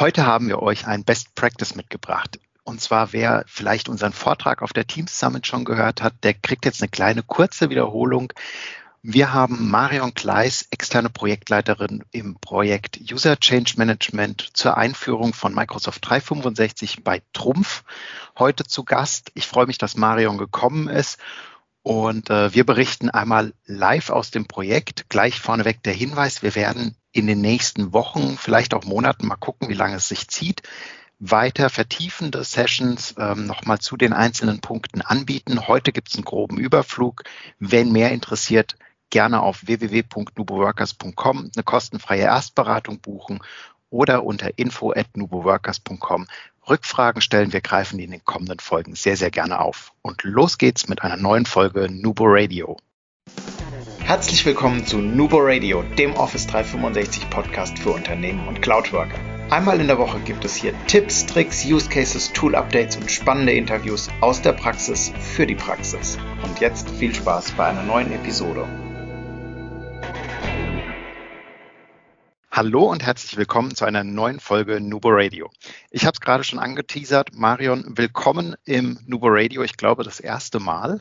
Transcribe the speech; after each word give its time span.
Heute 0.00 0.24
haben 0.24 0.48
wir 0.48 0.62
euch 0.62 0.86
ein 0.86 1.04
Best 1.04 1.34
Practice 1.34 1.74
mitgebracht. 1.74 2.40
Und 2.64 2.80
zwar, 2.80 3.12
wer 3.12 3.44
vielleicht 3.46 3.90
unseren 3.90 4.14
Vortrag 4.14 4.62
auf 4.62 4.72
der 4.72 4.86
Teams 4.86 5.20
Summit 5.20 5.46
schon 5.46 5.66
gehört 5.66 6.00
hat, 6.00 6.14
der 6.22 6.32
kriegt 6.32 6.64
jetzt 6.64 6.80
eine 6.80 6.88
kleine 6.88 7.22
kurze 7.22 7.68
Wiederholung. 7.68 8.32
Wir 9.02 9.34
haben 9.34 9.68
Marion 9.68 10.14
Kleis, 10.14 10.66
externe 10.70 11.10
Projektleiterin 11.10 12.02
im 12.12 12.36
Projekt 12.40 12.98
User 13.12 13.38
Change 13.38 13.74
Management 13.76 14.48
zur 14.54 14.78
Einführung 14.78 15.34
von 15.34 15.54
Microsoft 15.54 16.08
365 16.08 17.04
bei 17.04 17.20
Trumpf 17.34 17.84
heute 18.38 18.64
zu 18.64 18.84
Gast. 18.84 19.30
Ich 19.34 19.46
freue 19.46 19.66
mich, 19.66 19.76
dass 19.76 19.98
Marion 19.98 20.38
gekommen 20.38 20.88
ist 20.88 21.18
und 21.82 22.30
äh, 22.30 22.54
wir 22.54 22.64
berichten 22.64 23.10
einmal 23.10 23.52
live 23.66 24.08
aus 24.08 24.30
dem 24.30 24.46
Projekt. 24.46 25.10
Gleich 25.10 25.40
vorneweg 25.40 25.82
der 25.82 25.92
Hinweis, 25.92 26.42
wir 26.42 26.54
werden 26.54 26.96
in 27.12 27.26
den 27.26 27.40
nächsten 27.40 27.92
Wochen, 27.92 28.36
vielleicht 28.38 28.74
auch 28.74 28.84
Monaten, 28.84 29.26
mal 29.26 29.36
gucken, 29.36 29.68
wie 29.68 29.74
lange 29.74 29.96
es 29.96 30.08
sich 30.08 30.28
zieht, 30.28 30.62
weiter 31.18 31.68
vertiefende 31.68 32.42
Sessions 32.44 33.14
ähm, 33.18 33.46
nochmal 33.46 33.78
zu 33.78 33.96
den 33.96 34.12
einzelnen 34.12 34.60
Punkten 34.60 35.02
anbieten. 35.02 35.68
Heute 35.68 35.92
gibt 35.92 36.08
es 36.08 36.14
einen 36.14 36.24
groben 36.24 36.56
Überflug. 36.56 37.24
Wenn 37.58 37.92
mehr 37.92 38.10
interessiert, 38.10 38.76
gerne 39.10 39.42
auf 39.42 39.66
www.nuboworkers.com 39.66 41.50
eine 41.54 41.64
kostenfreie 41.64 42.22
Erstberatung 42.22 43.00
buchen 43.00 43.40
oder 43.90 44.24
unter 44.24 44.56
info@nuboworkers.com 44.56 46.26
Rückfragen 46.68 47.20
stellen. 47.20 47.52
Wir 47.52 47.60
greifen 47.60 47.98
die 47.98 48.04
in 48.04 48.12
den 48.12 48.24
kommenden 48.24 48.60
Folgen 48.60 48.94
sehr, 48.94 49.16
sehr 49.16 49.30
gerne 49.30 49.60
auf. 49.60 49.92
Und 50.02 50.22
los 50.22 50.56
geht's 50.56 50.88
mit 50.88 51.02
einer 51.02 51.16
neuen 51.16 51.44
Folge 51.44 51.88
Nubo 51.90 52.24
Radio. 52.26 52.78
Herzlich 54.10 54.44
willkommen 54.44 54.84
zu 54.84 54.98
Nubo 54.98 55.38
Radio, 55.38 55.84
dem 55.96 56.14
Office 56.14 56.44
365 56.48 57.30
Podcast 57.30 57.78
für 57.78 57.90
Unternehmen 57.90 58.48
und 58.48 58.60
Cloudworker. 58.60 59.16
Einmal 59.50 59.80
in 59.80 59.86
der 59.86 59.98
Woche 59.98 60.18
gibt 60.18 60.44
es 60.44 60.56
hier 60.56 60.74
Tipps, 60.88 61.24
Tricks, 61.26 61.64
Use 61.64 61.88
Cases, 61.88 62.32
Tool 62.32 62.56
Updates 62.56 62.96
und 62.96 63.08
spannende 63.08 63.52
Interviews 63.52 64.10
aus 64.20 64.42
der 64.42 64.54
Praxis 64.54 65.10
für 65.20 65.46
die 65.46 65.54
Praxis. 65.54 66.18
Und 66.42 66.58
jetzt 66.58 66.90
viel 66.90 67.14
Spaß 67.14 67.52
bei 67.52 67.66
einer 67.68 67.84
neuen 67.84 68.10
Episode. 68.10 68.66
Hallo 72.50 72.90
und 72.90 73.06
herzlich 73.06 73.36
willkommen 73.36 73.76
zu 73.76 73.84
einer 73.84 74.02
neuen 74.02 74.40
Folge 74.40 74.80
Nubo 74.80 75.10
Radio. 75.12 75.52
Ich 75.92 76.04
habe 76.04 76.14
es 76.14 76.20
gerade 76.20 76.42
schon 76.42 76.58
angeteasert. 76.58 77.30
Marion, 77.32 77.84
willkommen 77.96 78.56
im 78.64 78.98
Nubo 79.06 79.28
Radio. 79.28 79.62
Ich 79.62 79.76
glaube, 79.76 80.02
das 80.02 80.18
erste 80.18 80.58
Mal. 80.58 81.00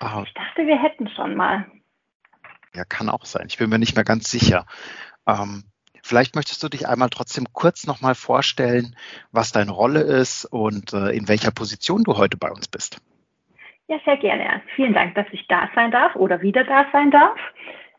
Ah. 0.00 0.22
Ich 0.26 0.34
dachte, 0.34 0.66
wir 0.66 0.76
hätten 0.76 1.08
schon 1.08 1.34
mal. 1.34 1.64
Ja, 2.76 2.84
kann 2.84 3.08
auch 3.08 3.24
sein. 3.24 3.46
Ich 3.48 3.56
bin 3.56 3.70
mir 3.70 3.78
nicht 3.78 3.96
mehr 3.96 4.04
ganz 4.04 4.30
sicher. 4.30 4.66
Ähm, 5.26 5.64
vielleicht 6.02 6.36
möchtest 6.36 6.62
du 6.62 6.68
dich 6.68 6.86
einmal 6.86 7.08
trotzdem 7.08 7.46
kurz 7.54 7.86
nochmal 7.86 8.14
vorstellen, 8.14 8.94
was 9.32 9.50
deine 9.50 9.70
Rolle 9.70 10.00
ist 10.00 10.44
und 10.44 10.92
äh, 10.92 11.16
in 11.16 11.26
welcher 11.26 11.52
Position 11.52 12.04
du 12.04 12.18
heute 12.18 12.36
bei 12.36 12.50
uns 12.50 12.68
bist. 12.68 13.00
Ja, 13.88 13.98
sehr 14.04 14.18
gerne. 14.18 14.60
Vielen 14.74 14.92
Dank, 14.92 15.14
dass 15.14 15.26
ich 15.32 15.46
da 15.48 15.70
sein 15.74 15.90
darf 15.90 16.14
oder 16.16 16.42
wieder 16.42 16.64
da 16.64 16.84
sein 16.92 17.10
darf. 17.10 17.38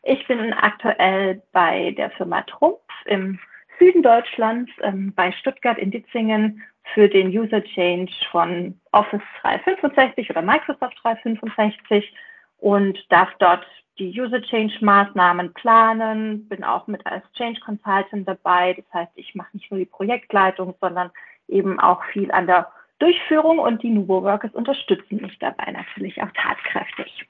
Ich 0.04 0.24
bin 0.28 0.52
aktuell 0.52 1.42
bei 1.52 1.90
der 1.96 2.10
Firma 2.12 2.42
Trumpf 2.42 2.78
im 3.06 3.40
Süden 3.80 4.04
Deutschlands, 4.04 4.70
ähm, 4.82 5.12
bei 5.14 5.32
Stuttgart 5.32 5.78
in 5.78 5.90
Ditzingen 5.90 6.62
für 6.94 7.08
den 7.08 7.28
User 7.28 7.64
Change 7.64 8.12
von 8.30 8.78
Office 8.92 9.22
365 9.42 10.30
oder 10.30 10.42
Microsoft 10.42 10.98
365 11.02 12.14
und 12.58 12.98
darf 13.08 13.30
dort 13.38 13.66
die 13.98 14.18
User 14.20 14.40
Change 14.42 14.74
Maßnahmen 14.80 15.54
planen, 15.54 16.48
bin 16.48 16.64
auch 16.64 16.86
mit 16.86 17.04
als 17.06 17.24
Change 17.32 17.60
Consultant 17.60 18.26
dabei. 18.26 18.74
Das 18.74 18.84
heißt, 18.92 19.12
ich 19.16 19.34
mache 19.34 19.48
nicht 19.52 19.70
nur 19.70 19.80
die 19.80 19.86
Projektleitung, 19.86 20.74
sondern 20.80 21.10
eben 21.48 21.80
auch 21.80 22.04
viel 22.12 22.30
an 22.30 22.46
der 22.46 22.70
Durchführung 22.98 23.58
und 23.58 23.82
die 23.82 23.90
Nubo 23.90 24.22
Workers 24.22 24.52
unterstützen 24.54 25.20
mich 25.20 25.38
dabei 25.38 25.72
natürlich 25.72 26.20
auch 26.22 26.30
tatkräftig. 26.34 27.26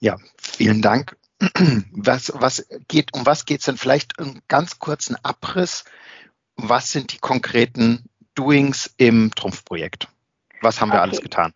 Ja, 0.00 0.16
vielen 0.38 0.82
Dank 0.82 1.16
was, 1.92 2.32
was 2.36 2.68
geht, 2.88 3.12
um 3.14 3.26
was 3.26 3.44
geht 3.44 3.60
es 3.60 3.66
denn? 3.66 3.76
Vielleicht 3.76 4.18
einen 4.18 4.42
ganz 4.48 4.78
kurzen 4.78 5.16
Abriss. 5.22 5.84
Was 6.56 6.92
sind 6.92 7.12
die 7.12 7.18
konkreten 7.18 8.04
Doings 8.34 8.94
im 8.98 9.30
Trumpfprojekt? 9.34 10.08
Was 10.60 10.80
haben 10.80 10.90
wir 10.90 10.94
okay. 10.94 11.02
alles 11.02 11.20
getan? 11.20 11.52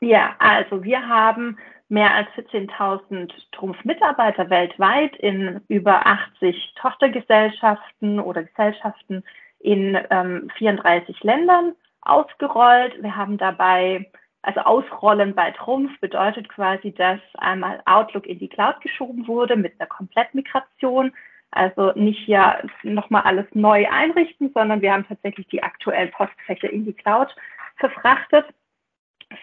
Ja, 0.00 0.36
also 0.38 0.84
wir 0.84 1.08
haben 1.08 1.58
mehr 1.88 2.14
als 2.14 2.28
14.000 2.30 3.32
Trumpf-Mitarbeiter 3.52 4.50
weltweit 4.50 5.16
in 5.16 5.60
über 5.68 6.06
80 6.06 6.74
Tochtergesellschaften 6.76 8.20
oder 8.20 8.42
Gesellschaften 8.44 9.24
in 9.60 9.98
ähm, 10.10 10.50
34 10.56 11.22
Ländern 11.22 11.74
ausgerollt. 12.02 13.02
Wir 13.02 13.16
haben 13.16 13.38
dabei 13.38 14.10
also 14.42 14.60
Ausrollen 14.60 15.34
bei 15.34 15.50
Trumpf 15.50 15.98
bedeutet 16.00 16.48
quasi, 16.48 16.92
dass 16.92 17.20
einmal 17.34 17.82
Outlook 17.86 18.26
in 18.26 18.38
die 18.38 18.48
Cloud 18.48 18.80
geschoben 18.80 19.26
wurde 19.26 19.56
mit 19.56 19.78
einer 19.78 19.88
Komplettmigration. 19.88 21.12
Also 21.50 21.92
nicht 21.94 22.24
hier 22.24 22.62
nochmal 22.82 23.22
alles 23.22 23.46
neu 23.52 23.88
einrichten, 23.90 24.50
sondern 24.54 24.80
wir 24.80 24.92
haben 24.92 25.06
tatsächlich 25.08 25.48
die 25.48 25.62
aktuellen 25.62 26.10
Postfächer 26.12 26.70
in 26.70 26.84
die 26.84 26.92
Cloud 26.92 27.34
verfrachtet, 27.76 28.46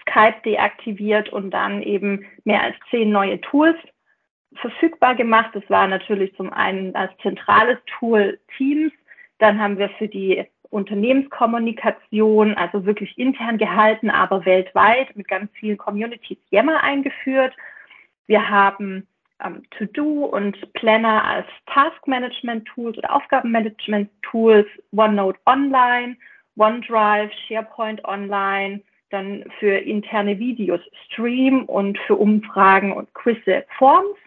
Skype 0.07 0.41
deaktiviert 0.45 1.29
und 1.29 1.51
dann 1.51 1.81
eben 1.81 2.25
mehr 2.43 2.61
als 2.61 2.75
zehn 2.89 3.11
neue 3.11 3.41
Tools 3.41 3.77
verfügbar 4.55 5.15
gemacht. 5.15 5.51
Das 5.53 5.63
war 5.69 5.87
natürlich 5.87 6.35
zum 6.35 6.53
einen 6.53 6.95
als 6.95 7.11
zentrales 7.21 7.77
Tool 7.97 8.39
Teams. 8.57 8.93
Dann 9.39 9.59
haben 9.59 9.77
wir 9.77 9.89
für 9.97 10.07
die 10.07 10.45
Unternehmenskommunikation, 10.69 12.55
also 12.55 12.85
wirklich 12.85 13.17
intern 13.17 13.57
gehalten, 13.57 14.09
aber 14.09 14.45
weltweit 14.45 15.15
mit 15.15 15.27
ganz 15.27 15.51
vielen 15.59 15.77
Communities 15.77 16.37
Yammer 16.49 16.83
eingeführt. 16.83 17.53
Wir 18.27 18.49
haben 18.49 19.07
ähm, 19.43 19.63
To-Do 19.71 20.25
und 20.25 20.73
Planner 20.73 21.23
als 21.23 21.47
Task-Management-Tools 21.67 22.97
oder 22.97 23.15
Aufgabenmanagement-Tools, 23.15 24.67
OneNote 24.91 25.39
Online, 25.45 26.17
OneDrive, 26.57 27.31
SharePoint 27.47 28.03
Online, 28.05 28.81
dann 29.09 29.45
für 29.59 29.77
interne 29.77 30.39
Videos 30.39 30.81
Stream 31.05 31.65
und 31.65 31.97
für 31.99 32.15
Umfragen 32.15 32.93
und 32.93 33.13
Quizze 33.13 33.65
Forms. 33.77 34.17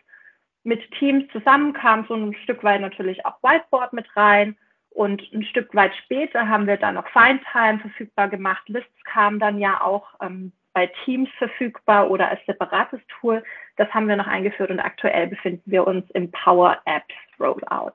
Mit 0.64 0.80
Teams 0.98 1.24
zusammen 1.32 1.72
kam 1.72 2.06
so 2.08 2.14
ein 2.14 2.34
Stück 2.42 2.62
weit 2.64 2.80
natürlich 2.80 3.24
auch 3.24 3.42
Whiteboard 3.42 3.92
mit 3.92 4.06
rein 4.16 4.56
und 4.90 5.22
ein 5.32 5.44
Stück 5.44 5.74
weit 5.74 5.94
später 6.04 6.48
haben 6.48 6.66
wir 6.66 6.76
dann 6.76 6.96
noch 6.96 7.08
Findtime 7.08 7.78
verfügbar 7.78 8.28
gemacht. 8.28 8.68
Lists 8.68 9.04
kamen 9.04 9.38
dann 9.38 9.58
ja 9.58 9.80
auch 9.80 10.08
ähm, 10.20 10.52
bei 10.72 10.90
Teams 11.04 11.28
verfügbar 11.38 12.10
oder 12.10 12.28
als 12.28 12.44
separates 12.46 13.00
Tool. 13.08 13.42
Das 13.76 13.88
haben 13.94 14.08
wir 14.08 14.16
noch 14.16 14.26
eingeführt 14.26 14.70
und 14.70 14.80
aktuell 14.80 15.28
befinden 15.28 15.70
wir 15.70 15.86
uns 15.86 16.10
im 16.10 16.30
Power 16.30 16.78
Apps 16.84 17.14
Rollout. 17.38 17.94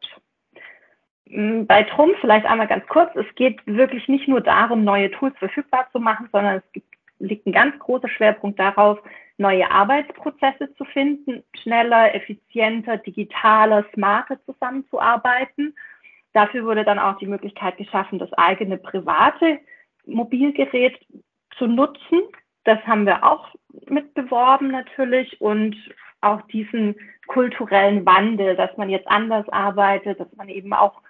Bei 1.68 1.84
Trumpf 1.84 2.18
vielleicht 2.22 2.46
einmal 2.46 2.68
ganz 2.68 2.86
kurz. 2.88 3.16
Es 3.16 3.26
geht 3.36 3.60
wirklich 3.66 4.08
nicht 4.08 4.28
nur 4.28 4.42
darum, 4.42 4.84
neue 4.84 5.10
Tools 5.12 5.36
verfügbar 5.40 5.88
zu 5.92 6.00
machen, 6.00 6.30
sondern 6.32 6.58
es 6.58 6.72
gibt, 6.74 6.88
liegt 7.20 7.48
ein 7.48 7.54
ganz 7.54 7.78
großer 7.80 8.10
Schwerpunkt 8.10 8.60
darauf, 8.60 9.00
neue 9.38 9.70
Arbeitsprozesse 9.70 10.74
zu 10.76 10.86
finden, 10.86 11.44
schneller, 11.62 12.14
effizienter, 12.14 12.98
digitaler, 12.98 13.86
smarter 13.94 14.38
zusammenzuarbeiten 14.46 15.74
Dafür 16.34 16.66
wurde 16.66 16.84
dann 16.84 17.00
auch 17.00 17.18
die 17.20 17.28
Möglichkeit 17.28 17.78
geschaffen, 17.78 18.20
das 18.20 18.34
eigene 18.34 18.78
private 18.78 19.60
Mobilgerät 20.06 21.00
zu 21.58 21.68
nutzen. 21.68 22.24
Das 22.64 22.80
haben 22.88 23.06
wir 23.06 23.24
auch 23.24 23.54
mitbeworben 23.88 24.72
natürlich 24.72 25.40
und 25.40 25.76
auch 26.22 26.42
diesen 26.48 26.96
kulturellen 27.28 28.06
Wandel, 28.06 28.56
dass 28.56 28.76
man 28.78 28.90
jetzt 28.90 29.08
anders 29.08 29.48
arbeitet, 29.50 30.20
dass 30.20 30.36
man 30.36 30.50
eben 30.50 30.74
auch 30.74 31.02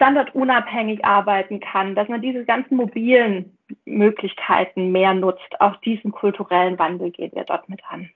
standardunabhängig 0.00 1.04
arbeiten 1.04 1.60
kann, 1.60 1.94
dass 1.94 2.08
man 2.08 2.22
diese 2.22 2.46
ganzen 2.46 2.76
mobilen 2.76 3.58
Möglichkeiten 3.84 4.92
mehr 4.92 5.12
nutzt. 5.12 5.60
Auch 5.60 5.76
diesen 5.82 6.10
kulturellen 6.10 6.78
Wandel 6.78 7.10
gehen 7.10 7.32
wir 7.34 7.44
dort 7.44 7.68
mit 7.68 7.82
an. 7.86 8.08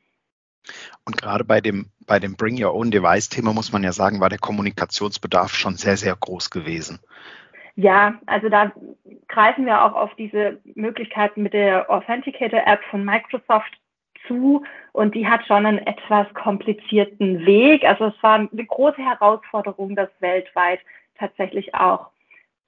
Und 1.04 1.18
gerade 1.18 1.44
bei 1.44 1.60
dem, 1.60 1.90
bei 2.06 2.18
dem 2.18 2.36
Bring 2.36 2.62
Your 2.62 2.74
Own 2.74 2.90
Device 2.90 3.28
Thema 3.28 3.52
muss 3.52 3.70
man 3.70 3.84
ja 3.84 3.92
sagen, 3.92 4.18
war 4.20 4.30
der 4.30 4.38
Kommunikationsbedarf 4.38 5.52
schon 5.52 5.74
sehr, 5.74 5.98
sehr 5.98 6.16
groß 6.16 6.48
gewesen. 6.48 7.00
Ja, 7.76 8.14
also 8.24 8.48
da 8.48 8.72
greifen 9.28 9.66
wir 9.66 9.84
auch 9.84 9.92
auf 9.92 10.14
diese 10.14 10.60
Möglichkeiten 10.74 11.42
mit 11.42 11.52
der 11.52 11.90
Authenticator 11.90 12.62
App 12.64 12.80
von 12.90 13.04
Microsoft 13.04 13.78
zu 14.26 14.64
und 14.92 15.14
die 15.14 15.26
hat 15.28 15.46
schon 15.46 15.66
einen 15.66 15.86
etwas 15.86 16.32
komplizierten 16.32 17.44
Weg. 17.44 17.84
Also 17.84 18.06
es 18.06 18.22
war 18.22 18.36
eine 18.36 18.64
große 18.64 19.02
Herausforderung, 19.02 19.96
das 19.96 20.08
weltweit 20.20 20.80
tatsächlich 21.18 21.74
auch 21.74 22.10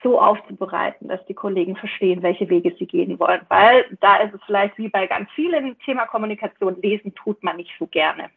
so 0.03 0.21
aufzubereiten, 0.21 1.09
dass 1.09 1.25
die 1.27 1.35
Kollegen 1.35 1.77
verstehen, 1.77 2.23
welche 2.23 2.49
Wege 2.49 2.75
sie 2.79 2.87
gehen 2.87 3.19
wollen. 3.19 3.41
Weil 3.49 3.87
da 4.01 4.17
ist 4.17 4.35
es 4.35 4.41
vielleicht 4.45 4.77
wie 4.79 4.89
bei 4.89 5.07
ganz 5.07 5.29
vielen 5.35 5.79
Thema 5.81 6.07
Kommunikation, 6.07 6.81
lesen 6.81 7.15
tut 7.15 7.43
man 7.43 7.57
nicht 7.57 7.73
so 7.79 7.87
gerne. 7.87 8.31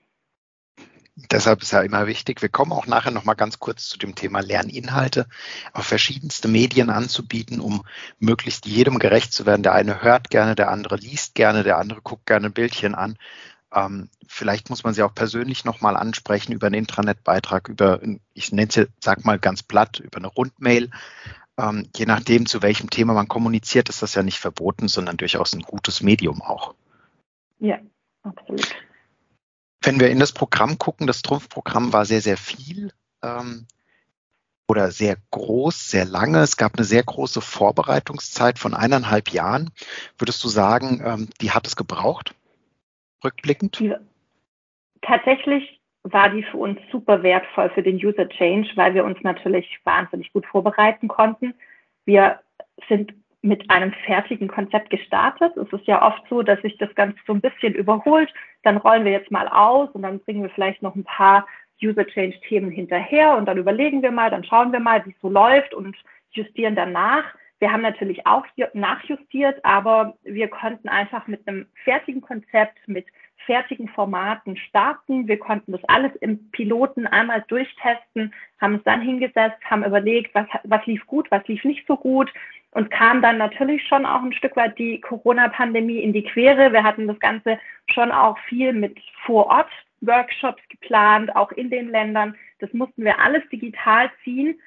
Deshalb 1.32 1.62
ist 1.62 1.72
ja 1.72 1.82
immer 1.82 2.08
wichtig, 2.08 2.42
wir 2.42 2.50
kommen 2.50 2.72
auch 2.72 2.88
nachher 2.88 3.12
nochmal 3.12 3.36
ganz 3.36 3.60
kurz 3.60 3.90
zu 3.90 3.98
dem 3.98 4.16
Thema 4.16 4.40
Lerninhalte 4.40 5.28
auf 5.74 5.86
verschiedenste 5.86 6.48
Medien 6.48 6.90
anzubieten, 6.90 7.60
um 7.60 7.84
möglichst 8.20 8.66
jedem 8.66 9.00
gerecht 9.00 9.34
zu 9.34 9.46
werden. 9.46 9.64
Der 9.64 9.74
eine 9.74 10.02
hört 10.02 10.30
gerne, 10.30 10.56
der 10.56 10.70
andere 10.70 10.96
liest 10.96 11.36
gerne, 11.36 11.64
der 11.64 11.78
andere 11.78 12.02
guckt 12.02 12.26
gerne 12.26 12.48
ein 12.48 12.54
Bildchen 12.54 12.96
an. 12.96 13.18
Ähm, 13.74 14.10
vielleicht 14.28 14.70
muss 14.70 14.84
man 14.84 14.94
sie 14.94 15.04
auch 15.04 15.14
persönlich 15.14 15.66
nochmal 15.66 15.96
ansprechen 15.96 16.54
über 16.54 16.68
einen 16.68 16.76
Intranet-Beitrag, 16.76 17.68
über, 17.70 18.02
ich 18.34 18.52
nenne 18.52 18.70
es, 18.70 18.88
sag 19.00 19.26
mal 19.26 19.40
ganz 19.40 19.64
platt, 19.64 20.00
über 20.00 20.18
eine 20.18 20.28
Rundmail. 20.28 20.90
Ähm, 21.58 21.90
je 21.96 22.06
nachdem, 22.06 22.46
zu 22.46 22.62
welchem 22.62 22.90
Thema 22.90 23.14
man 23.14 23.28
kommuniziert, 23.28 23.90
ist 23.90 24.02
das 24.02 24.16
ja 24.16 24.24
nicht 24.24 24.40
verboten, 24.40 24.88
sondern 24.88 25.18
durchaus 25.18 25.54
ein 25.54 25.62
gutes 25.62 26.02
Medium 26.02 26.42
auch. 26.42 26.74
Ja, 27.60 27.80
absolut. 28.24 28.76
Wenn 29.82 30.00
wir 30.00 30.10
in 30.10 30.20
das 30.20 30.32
Programm 30.32 30.78
gucken, 30.78 31.08
das 31.08 31.22
Trumpfprogramm 31.22 31.94
war 31.94 32.06
sehr, 32.06 32.22
sehr 32.22 32.38
viel 32.38 32.92
ähm, 33.22 33.66
oder 34.68 34.92
sehr 34.92 35.18
groß, 35.32 35.90
sehr 35.90 36.06
lange. 36.06 36.40
Es 36.40 36.58
gab 36.58 36.76
eine 36.76 36.86
sehr 36.86 37.04
große 37.04 37.42
Vorbereitungszeit 37.42 38.60
von 38.60 38.74
eineinhalb 38.74 39.32
Jahren. 39.32 39.72
Würdest 40.18 40.44
du 40.44 40.48
sagen, 40.48 41.02
ähm, 41.04 41.30
die 41.42 41.52
hat 41.52 41.68
es 41.68 41.76
gebraucht, 41.76 42.36
rückblickend? 43.24 43.82
Tatsächlich 45.02 45.80
war 46.04 46.30
die 46.30 46.44
für 46.44 46.58
uns 46.58 46.80
super 46.92 47.24
wertvoll 47.24 47.70
für 47.72 47.84
den 47.84 47.98
User 47.98 48.28
Change, 48.30 48.70
weil 48.76 48.94
wir 48.94 49.04
uns 49.04 49.18
natürlich 49.22 49.80
wahnsinnig 49.84 50.32
gut 50.34 50.46
vorbereiten 50.46 51.08
konnten. 51.08 51.54
Wir 52.06 52.40
sind 52.88 53.14
mit 53.42 53.70
einem 53.70 53.94
fertigen 54.06 54.48
Konzept 54.48 54.90
gestartet. 54.90 55.56
Es 55.56 55.72
ist 55.72 55.88
ja 55.88 56.06
oft 56.06 56.22
so, 56.30 56.42
dass 56.42 56.62
sich 56.62 56.78
das 56.78 56.94
Ganze 56.96 57.18
so 57.26 57.34
ein 57.34 57.42
bisschen 57.42 57.74
überholt. 57.74 58.34
Dann 58.64 58.78
rollen 58.78 59.06
wir 59.06 59.12
jetzt 59.12 59.32
mal 59.32 59.48
aus 59.48 59.90
und 59.92 60.02
dann 60.02 60.20
bringen 60.20 60.44
wir 60.44 60.50
vielleicht 60.50 60.82
noch 60.82 60.96
ein 60.96 61.06
paar 61.06 61.46
User 61.82 62.06
Change 62.06 62.38
Themen 62.42 62.72
hinterher 62.72 63.38
und 63.38 63.46
dann 63.46 63.58
überlegen 63.58 64.02
wir 64.02 64.12
mal, 64.12 64.30
dann 64.30 64.44
schauen 64.44 64.74
wir 64.74 64.82
mal, 64.82 65.06
wie 65.06 65.12
es 65.12 65.22
so 65.22 65.30
läuft 65.30 65.74
und 65.74 65.96
justieren 66.32 66.76
danach. 66.76 67.24
Wir 67.60 67.72
haben 67.72 67.82
natürlich 67.82 68.26
auch 68.26 68.46
hier 68.56 68.70
nachjustiert, 68.74 69.64
aber 69.64 70.18
wir 70.24 70.48
konnten 70.48 70.88
einfach 70.88 71.28
mit 71.28 71.46
einem 71.48 71.68
fertigen 71.84 72.22
Konzept, 72.22 72.78
mit 72.88 73.06
fertigen 73.46 73.90
Formaten 73.90 74.56
starten. 74.58 75.28
Wir 75.28 75.40
konnten 75.40 75.72
das 75.74 75.84
alles 75.86 76.16
im 76.22 76.52
Piloten 76.52 77.08
einmal 77.08 77.44
durchtesten, 77.48 78.34
haben 78.62 78.76
es 78.76 78.84
dann 78.84 79.02
hingesetzt, 79.02 79.58
haben 79.66 79.84
überlegt, 79.84 80.34
was, 80.36 80.48
was 80.64 80.86
lief 80.86 81.06
gut, 81.08 81.30
was 81.32 81.46
lief 81.48 81.64
nicht 81.64 81.86
so 81.88 81.98
gut 81.98 82.32
und 82.72 82.92
kam 82.92 83.22
dann 83.22 83.38
natürlich 83.38 83.86
schon 83.88 84.06
auch 84.06 84.22
ein 84.22 84.34
Stück 84.34 84.56
weit 84.56 84.78
die 84.78 85.02
Corona-Pandemie 85.02 86.00
in 86.00 86.14
die 86.14 86.24
Quere. 86.24 86.72
Wir 86.72 86.84
hatten 86.84 87.08
das 87.08 87.20
Ganze 87.20 87.60
schon 87.88 88.12
auch 88.12 88.38
viel 88.48 88.74
mit 88.74 89.00
Vor-Ort-Workshops 89.26 90.62
geplant, 90.70 91.36
auch 91.36 91.52
in 91.52 91.70
den 91.70 91.90
Ländern. 91.90 92.36
Das 92.60 92.72
mussten 92.74 93.04
wir 93.04 93.20
alles 93.20 93.42
digital 93.50 94.12
ziehen. 94.24 94.60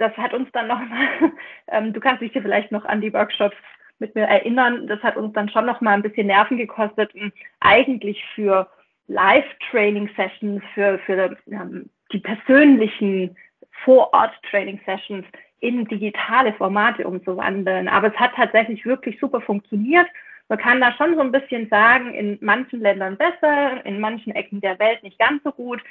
Das 0.00 0.16
hat 0.16 0.32
uns 0.32 0.48
dann 0.52 0.66
nochmal, 0.66 1.08
ähm, 1.68 1.92
du 1.92 2.00
kannst 2.00 2.22
dich 2.22 2.32
hier 2.32 2.42
vielleicht 2.42 2.72
noch 2.72 2.86
an 2.86 3.02
die 3.02 3.12
Workshops 3.12 3.56
mit 3.98 4.14
mir 4.14 4.22
erinnern, 4.22 4.86
das 4.86 5.02
hat 5.02 5.18
uns 5.18 5.34
dann 5.34 5.50
schon 5.50 5.66
nochmal 5.66 5.92
ein 5.92 6.02
bisschen 6.02 6.26
Nerven 6.26 6.56
gekostet, 6.56 7.12
eigentlich 7.60 8.24
für 8.34 8.66
Live-Training-Sessions, 9.08 10.62
für, 10.72 10.98
für 11.00 11.36
ähm, 11.50 11.90
die 12.10 12.20
persönlichen 12.20 13.36
Vor-Ort-Training-Sessions 13.84 15.26
in 15.60 15.84
digitale 15.84 16.54
Formate 16.54 17.06
umzuwandeln. 17.06 17.88
Aber 17.88 18.08
es 18.08 18.18
hat 18.18 18.32
tatsächlich 18.36 18.86
wirklich 18.86 19.20
super 19.20 19.42
funktioniert. 19.42 20.06
Man 20.48 20.58
kann 20.58 20.80
da 20.80 20.92
schon 20.92 21.14
so 21.14 21.20
ein 21.20 21.32
bisschen 21.32 21.68
sagen, 21.68 22.14
in 22.14 22.38
manchen 22.40 22.80
Ländern 22.80 23.18
besser, 23.18 23.84
in 23.84 24.00
manchen 24.00 24.34
Ecken 24.34 24.62
der 24.62 24.78
Welt 24.78 25.02
nicht 25.02 25.18
ganz 25.18 25.42
so 25.44 25.52
gut. 25.52 25.82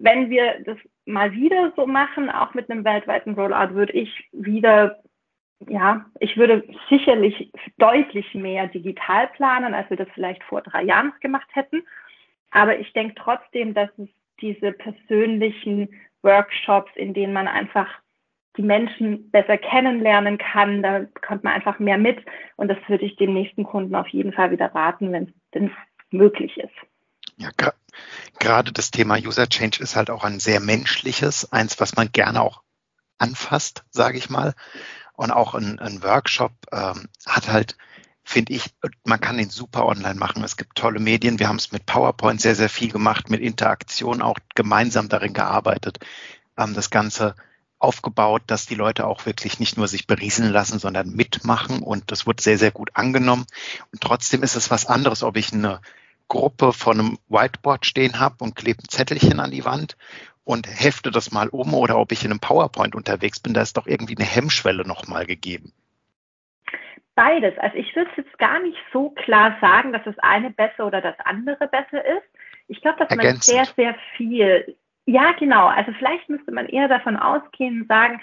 Wenn 0.00 0.30
wir 0.30 0.60
das 0.64 0.78
mal 1.06 1.32
wieder 1.32 1.72
so 1.76 1.86
machen, 1.86 2.30
auch 2.30 2.54
mit 2.54 2.70
einem 2.70 2.84
weltweiten 2.84 3.34
Rollout, 3.34 3.74
würde 3.74 3.92
ich 3.92 4.28
wieder, 4.32 4.98
ja, 5.66 6.04
ich 6.20 6.36
würde 6.36 6.62
sicherlich 6.88 7.50
deutlich 7.78 8.34
mehr 8.34 8.66
digital 8.68 9.28
planen, 9.28 9.74
als 9.74 9.90
wir 9.90 9.96
das 9.96 10.08
vielleicht 10.14 10.42
vor 10.44 10.62
drei 10.62 10.84
Jahren 10.84 11.12
gemacht 11.20 11.48
hätten. 11.52 11.82
Aber 12.50 12.78
ich 12.78 12.92
denke 12.92 13.14
trotzdem, 13.16 13.74
dass 13.74 13.90
es 13.98 14.08
diese 14.40 14.72
persönlichen 14.72 15.88
Workshops, 16.22 16.90
in 16.94 17.14
denen 17.14 17.32
man 17.32 17.48
einfach 17.48 17.88
die 18.56 18.62
Menschen 18.62 19.30
besser 19.30 19.56
kennenlernen 19.56 20.38
kann. 20.38 20.82
Da 20.82 21.00
bekommt 21.00 21.44
man 21.44 21.54
einfach 21.54 21.78
mehr 21.78 21.98
mit. 21.98 22.18
Und 22.56 22.68
das 22.68 22.78
würde 22.88 23.04
ich 23.04 23.16
dem 23.16 23.32
nächsten 23.32 23.64
Kunden 23.64 23.94
auf 23.94 24.08
jeden 24.08 24.32
Fall 24.32 24.50
wieder 24.50 24.74
raten, 24.74 25.12
wenn 25.12 25.24
es 25.24 25.32
denn 25.54 25.70
möglich 26.10 26.56
ist. 26.58 26.74
Ja, 27.36 27.50
gerade 28.38 28.72
das 28.72 28.90
Thema 28.90 29.16
User 29.16 29.48
Change 29.48 29.82
ist 29.82 29.96
halt 29.96 30.10
auch 30.10 30.24
ein 30.24 30.40
sehr 30.40 30.60
menschliches, 30.60 31.52
eins, 31.52 31.80
was 31.80 31.96
man 31.96 32.12
gerne 32.12 32.42
auch 32.42 32.62
anfasst, 33.18 33.84
sage 33.90 34.18
ich 34.18 34.30
mal. 34.30 34.54
Und 35.14 35.32
auch 35.32 35.54
ein, 35.54 35.78
ein 35.80 36.02
Workshop 36.02 36.52
ähm, 36.72 37.08
hat 37.26 37.48
halt, 37.48 37.76
finde 38.22 38.52
ich, 38.52 38.74
man 39.04 39.20
kann 39.20 39.38
den 39.38 39.50
super 39.50 39.86
online 39.86 40.14
machen. 40.14 40.44
Es 40.44 40.56
gibt 40.56 40.76
tolle 40.76 41.00
Medien. 41.00 41.38
Wir 41.38 41.48
haben 41.48 41.56
es 41.56 41.72
mit 41.72 41.86
PowerPoint 41.86 42.40
sehr, 42.40 42.54
sehr 42.54 42.68
viel 42.68 42.92
gemacht, 42.92 43.28
mit 43.28 43.40
Interaktion 43.40 44.22
auch 44.22 44.38
gemeinsam 44.54 45.08
darin 45.08 45.32
gearbeitet, 45.32 45.98
ähm, 46.56 46.74
das 46.74 46.90
Ganze 46.90 47.34
aufgebaut, 47.80 48.42
dass 48.46 48.66
die 48.66 48.74
Leute 48.74 49.06
auch 49.06 49.24
wirklich 49.26 49.60
nicht 49.60 49.76
nur 49.76 49.88
sich 49.88 50.06
berieseln 50.06 50.52
lassen, 50.52 50.78
sondern 50.78 51.10
mitmachen. 51.10 51.82
Und 51.82 52.10
das 52.10 52.26
wird 52.26 52.40
sehr, 52.40 52.58
sehr 52.58 52.70
gut 52.70 52.90
angenommen. 52.94 53.46
Und 53.92 54.00
trotzdem 54.00 54.42
ist 54.42 54.56
es 54.56 54.70
was 54.70 54.86
anderes, 54.86 55.22
ob 55.22 55.36
ich 55.36 55.52
eine 55.52 55.80
Gruppe 56.28 56.72
von 56.72 56.98
einem 56.98 57.18
Whiteboard 57.28 57.86
stehen 57.86 58.20
habe 58.20 58.36
und 58.40 58.56
klebe 58.56 58.82
ein 58.82 58.88
Zettelchen 58.88 59.40
an 59.40 59.50
die 59.50 59.64
Wand 59.64 59.96
und 60.44 60.66
hefte 60.66 61.10
das 61.10 61.32
mal 61.32 61.48
um 61.48 61.74
oder 61.74 61.98
ob 61.98 62.12
ich 62.12 62.24
in 62.24 62.30
einem 62.30 62.40
PowerPoint 62.40 62.94
unterwegs 62.94 63.40
bin, 63.40 63.54
da 63.54 63.62
ist 63.62 63.76
doch 63.76 63.86
irgendwie 63.86 64.16
eine 64.16 64.26
Hemmschwelle 64.26 64.86
nochmal 64.86 65.26
gegeben. 65.26 65.72
Beides. 67.14 67.58
Also 67.58 67.76
ich 67.76 67.94
würde 67.96 68.10
jetzt 68.16 68.38
gar 68.38 68.60
nicht 68.60 68.78
so 68.92 69.10
klar 69.10 69.56
sagen, 69.60 69.92
dass 69.92 70.04
das 70.04 70.18
eine 70.20 70.50
besser 70.50 70.86
oder 70.86 71.00
das 71.00 71.16
andere 71.24 71.66
besser 71.66 72.04
ist. 72.04 72.26
Ich 72.68 72.80
glaube, 72.80 73.04
dass 73.04 73.16
man 73.16 73.36
sehr, 73.40 73.64
sehr 73.76 73.96
viel 74.16 74.76
ja, 75.08 75.32
genau. 75.32 75.68
Also 75.68 75.90
vielleicht 75.92 76.28
müsste 76.28 76.52
man 76.52 76.66
eher 76.66 76.86
davon 76.86 77.16
ausgehen 77.16 77.80
und 77.80 77.88
sagen, 77.88 78.20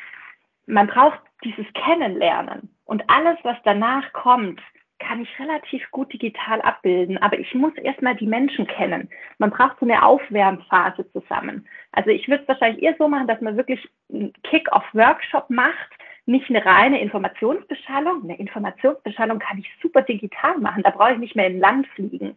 man 0.67 0.85
braucht 0.85 1.19
dieses 1.43 1.65
Kennenlernen 1.73 2.69
und 2.85 3.09
alles, 3.09 3.39
was 3.41 3.57
danach 3.63 4.13
kommt, 4.13 4.61
kann 5.07 5.21
ich 5.21 5.39
relativ 5.39 5.89
gut 5.91 6.11
digital 6.11 6.61
abbilden, 6.61 7.17
aber 7.19 7.37
ich 7.39 7.53
muss 7.53 7.73
erstmal 7.75 8.15
die 8.15 8.27
Menschen 8.27 8.65
kennen. 8.67 9.09
Man 9.37 9.51
braucht 9.51 9.79
so 9.79 9.85
eine 9.85 10.03
Aufwärmphase 10.03 11.09
zusammen. 11.11 11.67
Also 11.91 12.09
ich 12.09 12.27
würde 12.27 12.43
es 12.43 12.47
wahrscheinlich 12.47 12.83
eher 12.83 12.95
so 12.97 13.07
machen, 13.07 13.27
dass 13.27 13.41
man 13.41 13.57
wirklich 13.57 13.87
einen 14.11 14.33
Kick-off-Workshop 14.43 15.49
macht, 15.49 15.91
nicht 16.25 16.49
eine 16.49 16.65
reine 16.65 16.99
Informationsbeschallung. 17.01 18.23
Eine 18.23 18.37
Informationsbeschallung 18.37 19.39
kann 19.39 19.59
ich 19.59 19.69
super 19.81 20.01
digital 20.01 20.57
machen, 20.57 20.83
da 20.83 20.89
brauche 20.89 21.13
ich 21.13 21.19
nicht 21.19 21.35
mehr 21.35 21.47
in 21.47 21.59
Land 21.59 21.87
fliegen 21.87 22.35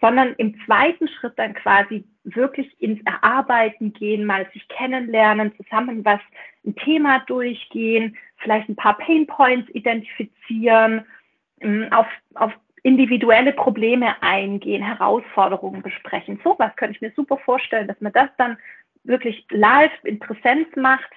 sondern 0.00 0.34
im 0.34 0.54
zweiten 0.64 1.08
Schritt 1.08 1.32
dann 1.36 1.54
quasi 1.54 2.04
wirklich 2.24 2.70
ins 2.80 3.00
Erarbeiten 3.04 3.92
gehen, 3.92 4.24
mal 4.24 4.48
sich 4.52 4.66
kennenlernen, 4.68 5.52
zusammen 5.56 6.04
was 6.04 6.20
ein 6.64 6.76
Thema 6.76 7.20
durchgehen, 7.26 8.16
vielleicht 8.36 8.68
ein 8.68 8.76
paar 8.76 8.96
Pain 8.98 9.26
Points 9.26 9.68
identifizieren, 9.70 11.04
auf, 11.90 12.06
auf 12.34 12.52
individuelle 12.82 13.52
Probleme 13.52 14.20
eingehen, 14.22 14.82
Herausforderungen 14.82 15.82
besprechen. 15.82 16.40
So 16.44 16.56
was 16.58 16.74
könnte 16.76 16.96
ich 16.96 17.00
mir 17.00 17.12
super 17.14 17.38
vorstellen, 17.38 17.88
dass 17.88 18.00
man 18.00 18.12
das 18.12 18.30
dann 18.38 18.56
wirklich 19.04 19.46
live 19.50 19.92
in 20.04 20.18
Präsenz 20.18 20.68
macht 20.76 21.12